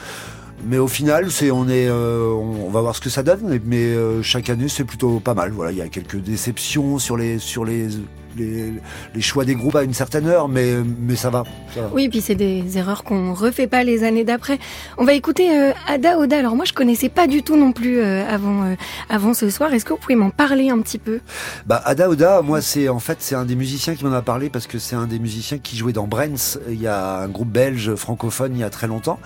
Mais 0.67 0.79
au 0.79 0.89
final, 0.89 1.29
euh, 1.43 2.33
on, 2.33 2.71
va 2.71 2.81
voir 2.81 2.97
ce 2.97 3.01
que 3.01 3.11
ça 3.11 3.23
donne. 3.23 3.41
Mais, 3.45 3.61
mais, 3.65 3.85
euh, 3.85 4.23
chaque 4.23 4.49
année, 4.49 4.69
c'est 4.69 4.85
plutôt 4.85 5.21
pas 5.21 5.35
mal. 5.35 5.51
Voilà, 5.51 5.73
il 5.73 5.79
y 5.79 5.83
a 5.83 5.89
quelques 5.89 6.17
déceptions 6.17 6.99
sur 6.99 7.17
les 7.17 7.39
sur 7.39 7.65
les 7.65 7.89
les, 8.37 8.73
les 9.15 9.21
choix 9.21 9.45
des 9.45 9.55
groupes 9.55 9.77
à 9.77 9.83
une 9.83 9.95
certaine 9.95 10.27
heure, 10.27 10.49
mais 10.49 10.75
mais 10.99 11.17
ça 11.17 11.31
va. 11.31 11.45
Ça 11.75 11.83
va. 11.83 11.91
Oui, 11.93 12.09
puis 12.09 12.21
c'est 12.21 12.35
des 12.35 12.79
erreurs 12.79 13.05
qu'on 13.05 13.35
refait 13.35 13.67
pas 13.67 13.85
les 13.85 14.05
années 14.05 14.25
d'après. 14.25 14.59
On 14.99 15.05
va 15.05 15.15
écouter 15.15 15.57
euh, 15.57 15.73
Ada 15.87 16.19
Oda. 16.19 16.39
Alors 16.39 16.57
moi, 16.57 16.65
je 16.65 16.73
connaissais 16.73 17.09
pas 17.09 17.27
du 17.27 17.43
tout 17.43 17.57
non 17.57 17.73
plus 17.73 17.99
euh, 17.99 18.27
avant 18.29 18.65
euh, 18.65 18.75
avant 19.09 19.35
ce 19.35 19.51
soir. 19.51 19.73
Est-ce 19.73 19.85
que 19.85 19.93
vous 19.93 19.99
pouvez 19.99 20.17
m'en 20.17 20.31
parler 20.31 20.71
un 20.71 20.81
petit 20.81 20.99
peu? 20.99 21.21
Bah 21.67 21.83
Ada 21.85 22.09
Oda, 22.09 22.43
moi 22.43 22.61
c'est 22.61 22.89
en 22.89 22.99
fait 22.99 23.19
c'est 23.21 23.35
un 23.35 23.45
des 23.45 23.57
musiciens 23.57 23.95
qui 23.95 24.05
m'en 24.05 24.13
a 24.13 24.23
parlé 24.23 24.51
parce 24.51 24.67
que 24.67 24.79
c'est 24.79 24.97
un 24.97 25.07
des 25.07 25.19
musiciens 25.19 25.59
qui 25.59 25.77
jouait 25.77 25.93
dans 25.93 26.07
Brens. 26.07 26.59
Il 26.69 26.81
y 26.81 26.87
a 26.87 27.19
un 27.19 27.29
groupe 27.29 27.51
belge 27.51 27.95
francophone 27.95 28.53
il 28.55 28.61
y 28.61 28.65
a 28.65 28.71
très 28.71 28.87
longtemps 28.87 29.19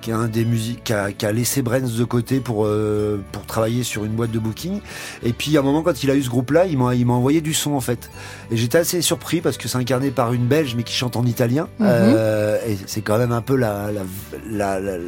qui 0.00 0.10
est 0.10 0.14
un 0.14 0.28
des 0.28 0.44
musiques 0.44 0.84
qui 0.84 0.92
a, 0.92 1.12
qui 1.12 1.26
a 1.26 1.32
laissé 1.32 1.62
Brens 1.62 1.94
de 1.94 2.04
côté 2.04 2.40
pour 2.40 2.64
euh, 2.64 3.22
pour 3.32 3.44
travailler 3.46 3.82
sur 3.82 4.04
une 4.04 4.12
boîte 4.12 4.30
de 4.30 4.38
booking. 4.38 4.80
Et 5.22 5.32
puis 5.32 5.56
à 5.56 5.60
un 5.60 5.62
moment 5.62 5.82
quand 5.82 6.02
il 6.02 6.10
a 6.10 6.14
eu 6.14 6.22
ce 6.22 6.30
groupe 6.30 6.50
là, 6.50 6.66
il 6.66 6.78
m'a 6.78 6.94
il 6.94 7.06
m'a 7.06 7.14
envoyé 7.14 7.40
du 7.40 7.54
son 7.54 7.72
en 7.72 7.80
fait. 7.80 8.10
Et 8.52 8.56
j'étais 8.56 8.78
assez 8.78 9.00
surpris 9.02 9.40
parce 9.40 9.56
que 9.56 9.68
c'est 9.68 9.78
incarné 9.78 10.10
par 10.10 10.32
une 10.32 10.46
belge 10.46 10.74
mais 10.76 10.82
qui 10.82 10.92
chante 10.94 11.16
en 11.16 11.24
italien. 11.24 11.68
Mhm. 11.78 11.86
Euh, 11.88 12.58
et 12.66 12.76
c'est 12.86 13.00
quand 13.00 13.16
même 13.18 13.32
un 13.32 13.42
peu 13.42 13.54
la 13.56 13.90
la, 13.92 14.02
la, 14.50 14.80
la, 14.80 14.98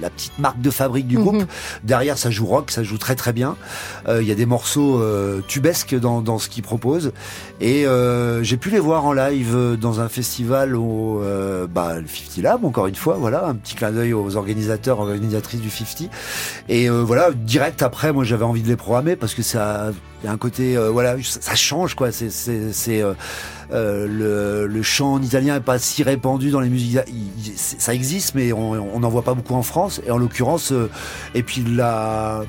la 0.00 0.10
petite 0.10 0.38
marque 0.38 0.60
de 0.60 0.70
fabrique 0.70 1.06
du 1.06 1.18
Mhm. 1.18 1.22
groupe. 1.24 1.44
Derrière, 1.84 2.16
ça 2.18 2.30
joue 2.30 2.46
rock, 2.46 2.70
ça 2.70 2.82
joue 2.82 2.98
très 2.98 3.14
très 3.14 3.32
bien. 3.32 3.56
Euh, 4.08 4.22
Il 4.22 4.28
y 4.28 4.32
a 4.32 4.34
des 4.34 4.46
morceaux 4.46 5.00
euh, 5.00 5.40
tubesques 5.46 5.94
dans, 5.98 6.22
dans 6.22 6.38
ce 6.38 6.48
qu'ils 6.48 6.62
proposent. 6.62 7.12
Et 7.60 7.86
euh, 7.86 8.42
j'ai 8.42 8.56
pu 8.56 8.70
les 8.70 8.78
voir 8.78 9.04
en 9.04 9.12
live 9.12 9.54
euh, 9.54 9.76
dans 9.76 10.00
un 10.00 10.08
festival 10.08 10.74
au 10.74 11.22
euh, 11.22 11.66
bah, 11.66 11.96
le 12.00 12.06
50 12.06 12.42
Lab, 12.42 12.64
encore 12.64 12.86
une 12.86 12.94
fois. 12.94 13.16
Voilà, 13.20 13.46
un 13.46 13.54
petit 13.54 13.74
clin 13.74 13.90
d'œil 13.92 14.12
aux 14.14 14.36
organisateurs, 14.36 15.00
organisatrices 15.00 15.60
du 15.60 15.70
50. 15.70 16.08
Et 16.68 16.88
euh, 16.88 17.02
voilà, 17.02 17.30
direct 17.32 17.82
après, 17.82 18.12
moi 18.12 18.24
j'avais 18.24 18.44
envie 18.44 18.62
de 18.62 18.68
les 18.68 18.76
programmer 18.76 19.16
parce 19.16 19.34
que 19.34 19.42
ça, 19.42 19.90
il 20.22 20.26
y 20.26 20.28
a 20.28 20.32
un 20.32 20.38
côté, 20.38 20.76
euh, 20.76 20.90
voilà, 20.90 21.16
ça, 21.22 21.54
change 21.54 21.94
quoi. 21.94 22.10
C'est, 22.12 22.28
euh, 23.02 23.14
euh, 23.72 24.66
le, 24.68 24.82
chant 24.82 25.14
en 25.14 25.22
italien 25.22 25.56
est 25.56 25.60
pas 25.60 25.78
si 25.78 26.02
répandu 26.02 26.50
dans 26.50 26.60
les 26.60 26.68
musiques. 26.68 26.98
ça 27.54 27.94
existe, 27.94 28.34
mais 28.34 28.52
on 28.52 29.00
n'en 29.00 29.08
voit 29.08 29.22
pas 29.22 29.34
beaucoup 29.34 29.54
en 29.54 29.62
France. 29.62 30.00
Et 30.06 30.10
en 30.10 30.18
l'occurrence, 30.18 30.72
et 31.34 31.42
puis 31.42 31.64
la 31.64 32.44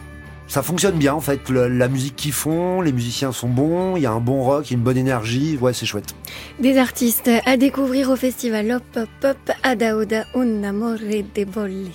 ça 0.49 0.63
fonctionne 0.63 0.95
bien 0.95 1.13
en 1.13 1.19
fait, 1.19 1.49
la 1.49 1.89
musique 1.89 2.15
qu'ils 2.15 2.31
font, 2.31 2.79
les 2.79 2.93
musiciens 2.93 3.33
sont 3.33 3.49
bons, 3.49 3.97
il 3.97 4.03
y 4.03 4.05
a 4.05 4.11
un 4.11 4.21
bon 4.21 4.43
rock, 4.43 4.71
une 4.71 4.79
bonne 4.79 4.95
énergie, 4.95 5.57
ouais 5.57 5.73
c'est 5.73 5.85
chouette. 5.85 6.15
Des 6.59 6.77
artistes 6.77 7.29
à 7.45 7.57
découvrir 7.57 8.09
au 8.09 8.15
festival 8.15 8.71
Hop 8.71 8.83
Hop 8.95 9.09
Hop 9.25 9.51
Ada 9.63 9.97
Oda 9.97 10.25
Un 10.35 10.63
amore 10.63 10.99
de 10.99 11.43
bolle. 11.43 11.87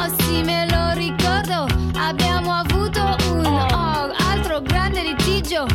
Oh 0.00 0.42
me 0.44 0.64
lo 0.70 0.92
ricordo, 0.94 1.66
abbiamo 1.96 2.52
avuto 2.52 3.16
un 3.32 3.44
oh, 3.44 4.12
altro 4.30 4.60
grande 4.62 5.02
litigio. 5.02 5.66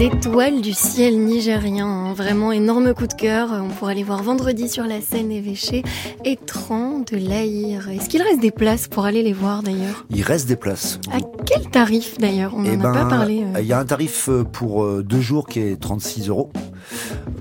Étoiles 0.00 0.60
du 0.60 0.72
ciel 0.72 1.18
nigérien. 1.18 1.86
hein. 1.86 2.12
Vraiment 2.12 2.52
énorme 2.52 2.94
coup 2.94 3.06
de 3.06 3.14
cœur. 3.14 3.48
On 3.52 3.68
pourra 3.68 3.94
les 3.94 4.02
voir 4.04 4.22
vendredi 4.22 4.68
sur 4.68 4.84
la 4.84 5.00
scène 5.00 5.32
évêchée. 5.32 5.82
Étran 6.24 7.00
de 7.00 7.16
l'Aïr. 7.16 7.88
Est-ce 7.88 8.08
qu'il 8.08 8.22
reste 8.22 8.40
des 8.40 8.50
places 8.50 8.86
pour 8.88 9.04
aller 9.06 9.22
les 9.22 9.32
voir 9.32 9.62
d'ailleurs? 9.62 10.06
Il 10.10 10.22
reste 10.22 10.46
des 10.48 10.56
places. 10.56 11.00
À 11.12 11.18
quel 11.48 11.68
tarif 11.70 12.18
d'ailleurs? 12.18 12.52
On 12.56 12.64
Eh 12.64 12.76
n'en 12.76 12.90
a 12.90 12.92
pas 12.92 13.04
ben, 13.04 13.08
parlé. 13.08 13.42
euh. 13.44 13.60
Il 13.60 13.66
y 13.66 13.72
a 13.72 13.78
un 13.78 13.84
tarif 13.84 14.28
euh, 14.28 14.44
pour 14.44 14.84
euh, 14.84 15.02
deux 15.02 15.20
jours 15.20 15.46
qui 15.46 15.60
est 15.60 15.80
36 15.80 16.28
euros 16.28 16.50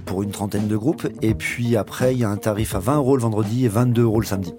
pour 0.05 0.23
une 0.23 0.31
trentaine 0.31 0.67
de 0.67 0.77
groupes. 0.77 1.07
Et 1.21 1.33
puis 1.33 1.75
après, 1.75 2.13
il 2.13 2.19
y 2.19 2.23
a 2.23 2.29
un 2.29 2.37
tarif 2.37 2.75
à 2.75 2.79
20 2.79 2.97
euros 2.97 3.15
le 3.17 3.21
vendredi 3.21 3.65
et 3.65 3.67
22 3.67 4.03
euros 4.03 4.19
le 4.21 4.25
samedi. 4.25 4.53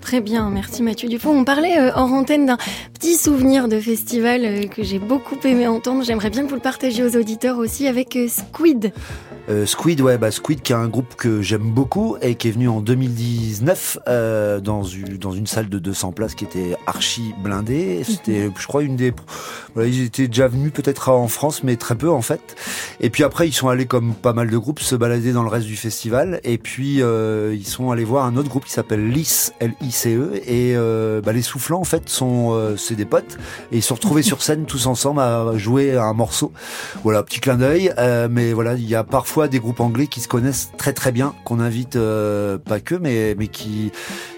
Très 0.00 0.20
bien, 0.20 0.50
merci 0.50 0.82
Mathieu 0.82 1.08
Dufaux. 1.08 1.30
On 1.30 1.44
parlait 1.44 1.78
euh, 1.78 1.90
hors 1.94 2.12
antenne 2.12 2.46
d'un 2.46 2.58
petit 2.94 3.14
souvenir 3.14 3.68
de 3.68 3.80
festival 3.80 4.42
euh, 4.44 4.66
que 4.66 4.82
j'ai 4.82 4.98
beaucoup 4.98 5.36
aimé 5.44 5.66
entendre. 5.66 6.02
J'aimerais 6.04 6.30
bien 6.30 6.42
que 6.44 6.48
vous 6.48 6.54
le 6.56 6.60
partagiez 6.60 7.04
aux 7.04 7.16
auditeurs 7.16 7.58
aussi 7.58 7.86
avec 7.88 8.16
euh, 8.16 8.28
Squid. 8.28 8.92
Euh, 9.48 9.66
Squid, 9.66 10.00
ouais, 10.00 10.18
bah 10.18 10.30
Squid, 10.30 10.62
qui 10.62 10.72
est 10.72 10.76
un 10.76 10.88
groupe 10.88 11.14
que 11.16 11.42
j'aime 11.42 11.70
beaucoup 11.70 12.16
et 12.22 12.34
qui 12.34 12.48
est 12.48 12.52
venu 12.52 12.68
en 12.68 12.80
2019 12.80 13.98
euh, 14.08 14.60
dans, 14.60 14.84
une, 14.84 15.16
dans 15.16 15.32
une 15.32 15.46
salle 15.46 15.68
de 15.68 15.78
200 15.78 16.12
places 16.12 16.34
qui 16.34 16.44
était 16.44 16.76
archi 16.86 17.34
blindée. 17.42 18.02
C'était, 18.04 18.50
je 18.56 18.66
crois, 18.66 18.82
une 18.82 18.96
des. 18.96 19.12
Voilà, 19.74 19.88
ils 19.88 20.02
étaient 20.02 20.28
déjà 20.28 20.48
venus 20.48 20.72
peut-être 20.72 21.08
en 21.08 21.28
France, 21.28 21.62
mais 21.64 21.76
très 21.76 21.94
peu 21.94 22.10
en 22.10 22.22
fait. 22.22 22.56
Et 23.00 23.10
puis 23.10 23.24
après, 23.24 23.48
ils 23.48 23.52
sont 23.52 23.68
allés 23.68 23.86
comme 23.86 24.14
pas 24.14 24.32
mal 24.32 24.50
de 24.50 24.58
groupes 24.58 24.80
se 24.80 24.94
balader 24.94 25.32
dans 25.32 25.42
le 25.42 25.48
reste 25.48 25.66
du 25.66 25.76
festival. 25.76 26.40
Et 26.44 26.58
puis 26.58 27.02
euh, 27.02 27.54
ils 27.54 27.66
sont 27.66 27.90
allés 27.90 28.04
voir 28.04 28.26
un 28.26 28.36
autre 28.36 28.48
groupe 28.48 28.64
qui 28.64 28.72
s'appelle 28.72 29.08
LICE, 29.08 29.54
L-I-C-E. 29.60 30.40
Et 30.46 30.74
euh, 30.76 31.20
bah, 31.20 31.32
les 31.32 31.42
soufflants 31.42 31.80
en 31.80 31.84
fait 31.84 32.08
sont, 32.08 32.52
euh, 32.52 32.76
c'est 32.76 32.94
des 32.94 33.04
potes 33.04 33.38
et 33.70 33.78
ils 33.78 33.82
se 33.82 33.88
sont 33.88 33.94
retrouvés 33.94 34.22
sur 34.22 34.42
scène 34.42 34.66
tous 34.66 34.86
ensemble 34.86 35.20
à 35.20 35.56
jouer 35.56 35.96
un 35.96 36.12
morceau. 36.12 36.52
Voilà, 37.02 37.22
petit 37.22 37.40
clin 37.40 37.56
d'œil. 37.56 37.92
Euh, 37.98 38.28
mais 38.30 38.52
voilà, 38.52 38.74
il 38.74 38.88
y 38.88 38.94
a 38.94 39.04
parfois 39.04 39.31
des 39.48 39.58
groupes 39.58 39.80
anglais 39.80 40.06
qui 40.06 40.20
se 40.20 40.28
connaissent 40.28 40.70
très 40.76 40.92
très 40.92 41.12
bien, 41.12 41.34
qu'on 41.44 41.58
invite 41.58 41.96
euh, 41.96 42.58
pas 42.58 42.80
que, 42.80 42.94
mais 42.94 43.34
mais 43.38 43.48
qui 43.48 43.90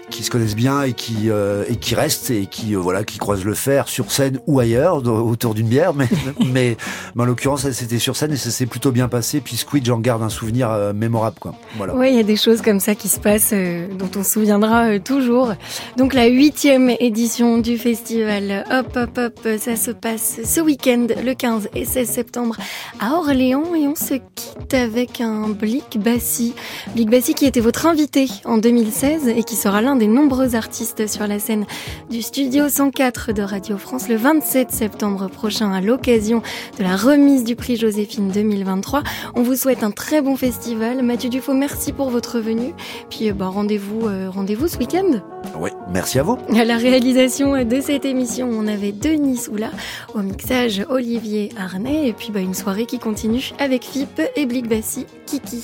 qui 0.09 0.23
se 0.23 0.31
connaissent 0.31 0.55
bien 0.55 0.83
et 0.83 0.93
qui 0.93 1.29
euh, 1.29 1.63
et 1.67 1.75
qui 1.75 1.95
restent 1.95 2.31
et 2.31 2.45
qui 2.45 2.75
euh, 2.75 2.79
voilà 2.79 3.03
qui 3.03 3.17
croisent 3.17 3.45
le 3.45 3.53
fer 3.53 3.87
sur 3.87 4.11
scène 4.11 4.39
ou 4.47 4.59
ailleurs 4.59 5.05
autour 5.07 5.53
d'une 5.53 5.67
bière 5.67 5.93
mais 5.93 6.07
mais, 6.45 6.77
mais 7.15 7.23
en 7.23 7.25
l'occurrence 7.25 7.69
c'était 7.71 7.99
sur 7.99 8.15
scène 8.15 8.31
et 8.33 8.37
ça 8.37 8.51
s'est 8.51 8.65
plutôt 8.65 8.91
bien 8.91 9.07
passé 9.07 9.41
puis 9.41 9.57
Squid 9.57 9.85
j'en 9.85 9.99
garde 9.99 10.23
un 10.23 10.29
souvenir 10.29 10.71
euh, 10.71 10.93
mémorable 10.93 11.37
quoi 11.39 11.55
voilà 11.77 11.95
Oui, 11.95 12.09
il 12.09 12.15
y 12.15 12.19
a 12.19 12.23
des 12.23 12.35
choses 12.35 12.61
comme 12.61 12.79
ça 12.79 12.95
qui 12.95 13.09
se 13.09 13.19
passent, 13.19 13.51
euh, 13.53 13.87
dont 13.87 14.09
on 14.15 14.23
se 14.23 14.31
souviendra 14.31 14.99
toujours. 14.99 15.53
Donc 15.97 16.13
la 16.13 16.27
huitième 16.27 16.91
édition 16.99 17.57
du 17.57 17.77
festival 17.77 18.65
Hop 18.71 18.95
Hop 18.95 19.17
Hop, 19.17 19.47
ça 19.59 19.75
se 19.75 19.91
passe 19.91 20.39
ce 20.43 20.61
week-end, 20.61 21.07
le 21.23 21.33
15 21.33 21.69
et 21.75 21.85
16 21.85 22.09
septembre 22.09 22.57
à 22.99 23.13
Orléans. 23.13 23.75
Et 23.75 23.87
on 23.87 23.95
se 23.95 24.15
quitte 24.35 24.73
avec 24.73 25.21
un 25.21 25.49
Blick 25.49 25.99
Bassi. 25.99 26.53
Blick 26.93 27.09
Bassi 27.09 27.33
qui 27.33 27.45
était 27.45 27.59
votre 27.59 27.85
invité 27.85 28.27
en 28.45 28.57
2016 28.57 29.27
et 29.27 29.43
qui 29.43 29.55
sera 29.55 29.81
l'un 29.81 29.94
des 29.95 30.07
nombreux 30.07 30.55
artistes 30.55 31.07
sur 31.07 31.27
la 31.27 31.39
scène 31.39 31.65
du 32.09 32.21
Studio 32.21 32.67
104 32.67 33.33
de 33.33 33.41
Radio 33.41 33.77
France 33.77 34.09
le 34.09 34.15
27 34.15 34.71
septembre 34.71 35.29
prochain 35.29 35.71
à 35.71 35.81
l'occasion 35.81 36.41
de 36.77 36.83
la 36.83 36.95
remise 36.95 37.43
du 37.43 37.55
prix 37.55 37.77
Joséphine 37.77 38.29
2023. 38.29 39.03
On 39.35 39.43
vous 39.43 39.55
souhaite 39.55 39.83
un 39.83 39.91
très 39.91 40.21
bon 40.21 40.35
festival. 40.35 41.03
Mathieu 41.03 41.29
Dufaux, 41.29 41.53
merci 41.53 41.93
pour 41.93 42.09
votre 42.09 42.39
venue. 42.39 42.73
Puis 43.09 43.29
euh, 43.29 43.33
bah, 43.33 43.47
rendez-vous 43.47 44.07
euh, 44.07 44.29
rendez-vous 44.29 44.67
ce 44.67 44.77
week-end. 44.77 45.21
oui 45.59 45.69
merci 45.89 46.19
à 46.19 46.23
vous 46.23 46.37
À 46.55 46.65
la 46.65 46.77
réalisation 46.77 47.63
de 47.63 47.81
cette 47.81 48.05
émission, 48.05 48.49
on 48.51 48.67
avait 48.67 48.91
Denis 48.91 49.37
Soula, 49.37 49.71
au 50.13 50.19
mixage 50.19 50.85
Olivier 50.89 51.49
Arnay, 51.57 52.07
et 52.07 52.13
puis 52.13 52.31
bah, 52.31 52.41
une 52.41 52.53
soirée 52.53 52.85
qui 52.85 52.99
continue 52.99 53.51
avec 53.59 53.83
Philippe 53.85 54.21
et 54.35 54.45
Blick 54.45 54.67
Bassi, 54.67 55.05
Kiki. 55.25 55.63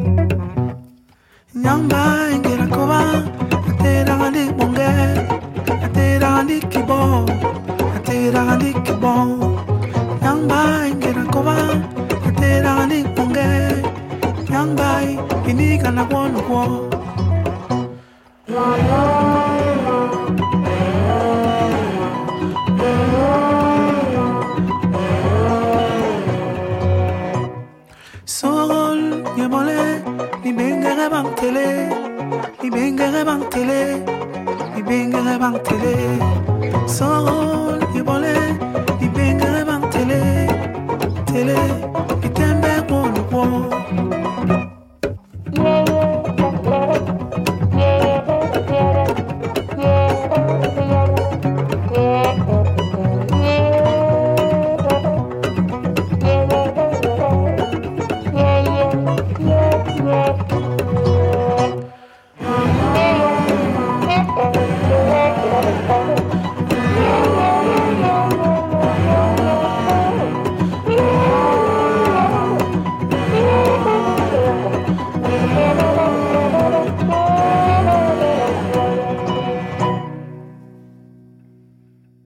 nyanga 1.55 2.01
engelakoba 2.33 2.99
ateraka 3.69 4.27
libonge 4.35 4.89
ateraka 5.85 6.41
likibo 6.49 6.99
ateraka 7.97 8.55
likibo 8.63 9.13
nyanga 10.21 10.61
engelakoba 10.89 11.55
ateraka 12.27 12.83
libonge 12.91 13.47
nyanga 14.49 14.89
inika 15.49 15.89
na 15.91 16.03
kwonokwo 16.09 16.61
Sol, 28.25 28.99
yemole 29.37 29.90
bang 31.11 31.29
télé, 31.35 31.67
ibengere 32.63 33.23
bang 33.25 33.43
télé, 33.49 33.81
ibengere 34.79 35.37
bang 35.39 35.57
télé, 35.67 35.95
sans 36.87 37.25
rôle 37.25 37.79
ibole, 37.95 38.35
ibengere 39.01 39.61
bang 39.65 39.83
télé, 39.89 40.21
télé. 41.25 41.70